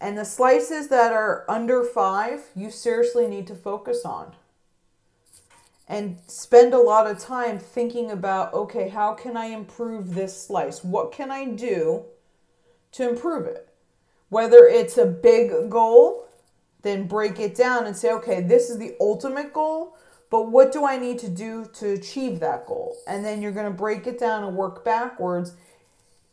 And 0.00 0.18
the 0.18 0.24
slices 0.26 0.88
that 0.88 1.14
are 1.14 1.46
under 1.48 1.82
5, 1.82 2.50
you 2.54 2.70
seriously 2.70 3.26
need 3.26 3.46
to 3.46 3.54
focus 3.54 4.04
on 4.04 4.34
and 5.88 6.18
spend 6.26 6.74
a 6.74 6.80
lot 6.80 7.06
of 7.06 7.18
time 7.18 7.58
thinking 7.58 8.10
about 8.10 8.52
okay, 8.54 8.88
how 8.88 9.14
can 9.14 9.36
I 9.36 9.46
improve 9.46 10.14
this 10.14 10.46
slice? 10.46 10.82
What 10.82 11.12
can 11.12 11.30
I 11.30 11.44
do 11.44 12.04
to 12.92 13.08
improve 13.08 13.46
it? 13.46 13.68
Whether 14.28 14.66
it's 14.66 14.98
a 14.98 15.06
big 15.06 15.70
goal, 15.70 16.26
then 16.82 17.06
break 17.06 17.38
it 17.38 17.54
down 17.54 17.86
and 17.86 17.96
say, 17.96 18.12
okay, 18.12 18.40
this 18.40 18.70
is 18.70 18.78
the 18.78 18.96
ultimate 19.00 19.52
goal, 19.52 19.96
but 20.30 20.50
what 20.50 20.72
do 20.72 20.84
I 20.84 20.96
need 20.96 21.18
to 21.20 21.28
do 21.28 21.68
to 21.74 21.90
achieve 21.90 22.40
that 22.40 22.66
goal? 22.66 22.96
And 23.06 23.24
then 23.24 23.40
you're 23.40 23.52
going 23.52 23.70
to 23.70 23.76
break 23.76 24.06
it 24.06 24.18
down 24.18 24.44
and 24.44 24.56
work 24.56 24.84
backwards, 24.84 25.52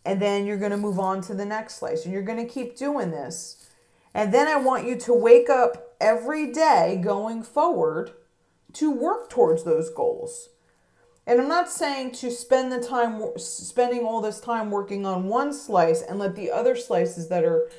and 0.06 0.22
then 0.22 0.46
you're 0.46 0.58
going 0.58 0.72
to 0.72 0.78
move 0.78 1.00
on 1.00 1.22
to 1.22 1.34
the 1.34 1.46
next 1.46 1.76
slice, 1.76 2.04
and 2.04 2.14
you're 2.14 2.24
going 2.24 2.46
to 2.46 2.52
keep 2.52 2.76
doing 2.76 3.12
this. 3.12 3.68
And 4.14 4.34
then 4.34 4.48
I 4.48 4.56
want 4.56 4.88
you 4.88 4.96
to 4.98 5.14
wake 5.14 5.50
up 5.50 5.96
every 6.00 6.52
day 6.52 7.00
going 7.04 7.44
forward 7.44 8.12
to 8.74 8.92
work 8.92 9.30
towards 9.30 9.64
those 9.64 9.90
goals. 9.90 10.50
And 11.26 11.40
I'm 11.40 11.48
not 11.48 11.70
saying 11.70 12.12
to 12.14 12.30
spend 12.30 12.72
the 12.72 12.82
time 12.82 13.22
spending 13.38 14.06
all 14.06 14.20
this 14.20 14.42
time 14.42 14.72
working 14.72 15.06
on 15.06 15.28
one 15.28 15.54
slice 15.54 16.02
and 16.02 16.20
let 16.20 16.36
the 16.36 16.52
other 16.52 16.76
slices 16.76 17.30
that 17.30 17.46
are 17.46 17.70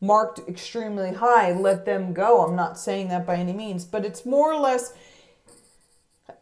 marked 0.00 0.40
extremely 0.48 1.14
high 1.14 1.52
let 1.52 1.86
them 1.86 2.12
go. 2.12 2.44
I'm 2.44 2.54
not 2.54 2.78
saying 2.78 3.08
that 3.08 3.26
by 3.26 3.36
any 3.36 3.52
means, 3.52 3.84
but 3.84 4.04
it's 4.04 4.24
more 4.24 4.52
or 4.52 4.60
less 4.60 4.94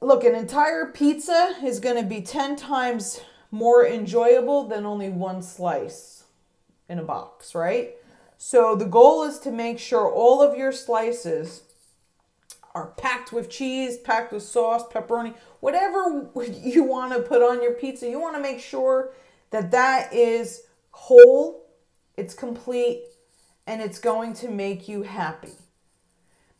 look, 0.00 0.24
an 0.24 0.34
entire 0.34 0.86
pizza 0.86 1.54
is 1.64 1.80
going 1.80 1.96
to 1.96 2.02
be 2.02 2.20
10 2.20 2.56
times 2.56 3.20
more 3.50 3.86
enjoyable 3.86 4.66
than 4.66 4.84
only 4.84 5.08
one 5.08 5.42
slice 5.42 6.24
in 6.88 6.98
a 6.98 7.02
box, 7.02 7.54
right? 7.54 7.94
So 8.36 8.74
the 8.74 8.84
goal 8.84 9.22
is 9.22 9.38
to 9.40 9.52
make 9.52 9.78
sure 9.78 10.10
all 10.10 10.42
of 10.42 10.58
your 10.58 10.72
slices 10.72 11.62
are 12.74 12.88
packed 12.96 13.32
with 13.32 13.50
cheese, 13.50 13.98
packed 13.98 14.32
with 14.32 14.42
sauce, 14.42 14.82
pepperoni, 14.90 15.34
whatever 15.60 16.28
you 16.62 16.82
want 16.84 17.12
to 17.12 17.20
put 17.20 17.42
on 17.42 17.62
your 17.62 17.74
pizza. 17.74 18.08
You 18.08 18.20
want 18.20 18.36
to 18.36 18.42
make 18.42 18.60
sure 18.60 19.12
that 19.50 19.70
that 19.70 20.12
is 20.12 20.62
whole, 20.90 21.66
it's 22.16 22.34
complete, 22.34 23.04
and 23.66 23.80
it's 23.80 23.98
going 23.98 24.34
to 24.34 24.48
make 24.48 24.88
you 24.88 25.02
happy. 25.02 25.52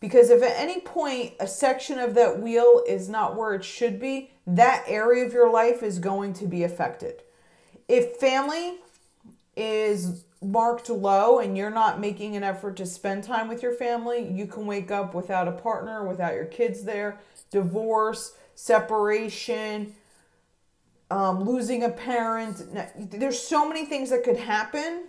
Because 0.00 0.30
if 0.30 0.42
at 0.42 0.56
any 0.56 0.80
point 0.80 1.34
a 1.38 1.46
section 1.46 1.98
of 1.98 2.14
that 2.14 2.40
wheel 2.40 2.82
is 2.88 3.08
not 3.08 3.36
where 3.36 3.54
it 3.54 3.64
should 3.64 4.00
be, 4.00 4.30
that 4.46 4.84
area 4.88 5.24
of 5.24 5.32
your 5.32 5.50
life 5.50 5.82
is 5.82 5.98
going 5.98 6.32
to 6.34 6.46
be 6.46 6.64
affected. 6.64 7.22
If 7.88 8.16
family 8.16 8.78
is 9.56 10.24
marked 10.42 10.88
low 10.90 11.38
and 11.38 11.56
you're 11.56 11.70
not 11.70 12.00
making 12.00 12.36
an 12.36 12.42
effort 12.42 12.76
to 12.76 12.86
spend 12.86 13.24
time 13.24 13.48
with 13.48 13.62
your 13.62 13.74
family, 13.74 14.28
you 14.30 14.46
can 14.46 14.66
wake 14.66 14.90
up 14.90 15.14
without 15.14 15.48
a 15.48 15.52
partner, 15.52 16.06
without 16.06 16.34
your 16.34 16.46
kids 16.46 16.84
there, 16.84 17.20
divorce, 17.50 18.34
separation, 18.54 19.94
um, 21.10 21.44
losing 21.44 21.84
a 21.84 21.90
parent. 21.90 22.62
There's 22.96 23.38
so 23.38 23.68
many 23.68 23.84
things 23.84 24.10
that 24.10 24.24
could 24.24 24.38
happen 24.38 25.04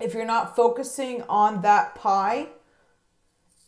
if 0.00 0.14
you're 0.14 0.24
not 0.24 0.54
focusing 0.54 1.22
on 1.28 1.62
that 1.62 1.94
pie 1.94 2.48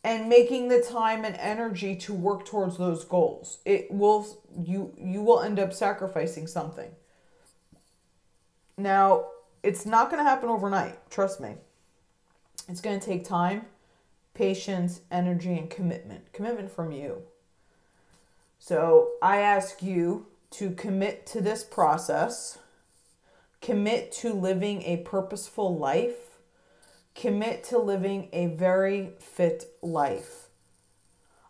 and 0.03 0.29
making 0.29 0.69
the 0.69 0.81
time 0.81 1.25
and 1.25 1.37
energy 1.37 1.95
to 1.95 2.15
work 2.15 2.47
towards 2.47 2.79
those 2.79 3.05
goals. 3.05 3.59
It 3.65 3.91
will 3.91 4.27
you 4.59 4.95
you 4.99 5.23
will 5.23 5.41
end 5.41 5.59
up 5.59 5.73
sacrificing 5.73 6.47
something. 6.47 6.91
Now, 8.77 9.27
it's 9.63 9.85
not 9.87 10.11
going 10.11 10.23
to 10.23 10.29
happen 10.29 10.49
overnight. 10.49 11.11
Trust 11.11 11.41
me. 11.41 11.55
It's 12.69 12.81
going 12.81 12.99
to 12.99 13.05
take 13.05 13.25
time. 13.25 13.67
patience, 14.35 15.01
energy, 15.11 15.57
and 15.59 15.69
commitment. 15.69 16.33
Commitment 16.33 16.71
from 16.71 16.93
you. 16.93 17.23
So 18.59 19.11
I 19.23 19.39
ask 19.39 19.83
you 19.83 20.27
to 20.53 20.71
commit 20.71 21.27
to 21.27 21.41
this 21.41 21.65
process, 21.65 22.59
commit 23.61 24.13
to 24.13 24.33
living 24.33 24.83
a 24.83 24.99
purposeful 24.99 25.77
life, 25.77 26.39
commit 27.15 27.65
to 27.65 27.79
living 27.79 28.29
a 28.33 28.47
very 28.47 29.11
fit 29.19 29.65
life. 29.83 30.49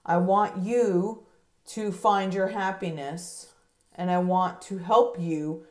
I 0.05 0.17
want 0.17 0.65
you 0.65 1.25
to 1.69 1.93
find 1.93 2.35
your 2.35 2.49
happiness 2.49 3.53
and 3.95 4.11
I 4.11 4.19
want 4.19 4.63
to 4.63 4.79
help 4.79 5.21
you 5.21 5.65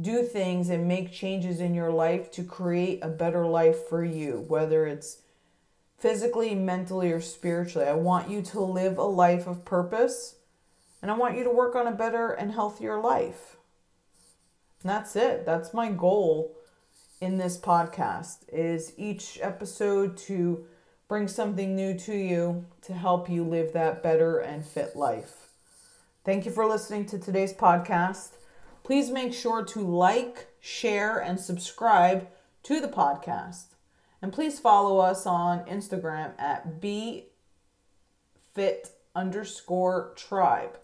do 0.00 0.22
things 0.22 0.68
and 0.68 0.88
make 0.88 1.12
changes 1.12 1.60
in 1.60 1.74
your 1.74 1.90
life 1.90 2.30
to 2.32 2.42
create 2.42 2.98
a 3.02 3.08
better 3.08 3.46
life 3.46 3.88
for 3.88 4.04
you, 4.04 4.44
whether 4.48 4.86
it's 4.86 5.22
physically, 5.98 6.54
mentally, 6.54 7.12
or 7.12 7.20
spiritually. 7.20 7.86
I 7.86 7.94
want 7.94 8.28
you 8.28 8.42
to 8.42 8.60
live 8.60 8.98
a 8.98 9.04
life 9.04 9.46
of 9.46 9.64
purpose 9.64 10.36
and 11.00 11.10
I 11.10 11.16
want 11.16 11.36
you 11.36 11.44
to 11.44 11.50
work 11.50 11.74
on 11.74 11.86
a 11.86 11.92
better 11.92 12.30
and 12.32 12.52
healthier 12.52 12.98
life. 13.00 13.56
And 14.82 14.90
that's 14.90 15.14
it. 15.16 15.46
That's 15.46 15.74
my 15.74 15.90
goal 15.90 16.56
in 17.20 17.38
this 17.38 17.56
podcast 17.56 18.38
is 18.52 18.92
each 18.96 19.38
episode 19.40 20.16
to 20.16 20.66
bring 21.08 21.28
something 21.28 21.76
new 21.76 21.96
to 21.98 22.14
you 22.14 22.66
to 22.82 22.92
help 22.94 23.28
you 23.28 23.44
live 23.44 23.72
that 23.72 24.02
better 24.02 24.38
and 24.38 24.64
fit 24.64 24.96
life. 24.96 25.48
Thank 26.24 26.46
you 26.46 26.50
for 26.50 26.66
listening 26.66 27.06
to 27.06 27.18
today's 27.18 27.52
podcast. 27.52 28.30
Please 28.84 29.10
make 29.10 29.34
sure 29.34 29.64
to 29.64 29.80
like, 29.80 30.46
share, 30.60 31.18
and 31.18 31.40
subscribe 31.40 32.28
to 32.62 32.80
the 32.80 32.88
podcast. 32.88 33.74
And 34.22 34.32
please 34.32 34.60
follow 34.60 34.98
us 34.98 35.26
on 35.26 35.64
Instagram 35.64 36.32
at 36.38 36.80
bfit 36.80 37.30
underscore 39.16 40.12
tribe. 40.14 40.78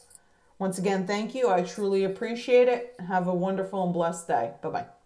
Once 0.58 0.78
again, 0.78 1.06
thank 1.06 1.34
you. 1.34 1.48
I 1.48 1.62
truly 1.62 2.04
appreciate 2.04 2.68
it. 2.68 2.96
Have 3.06 3.28
a 3.28 3.34
wonderful 3.34 3.84
and 3.84 3.94
blessed 3.94 4.28
day. 4.28 4.52
Bye 4.62 4.68
bye. 4.70 4.99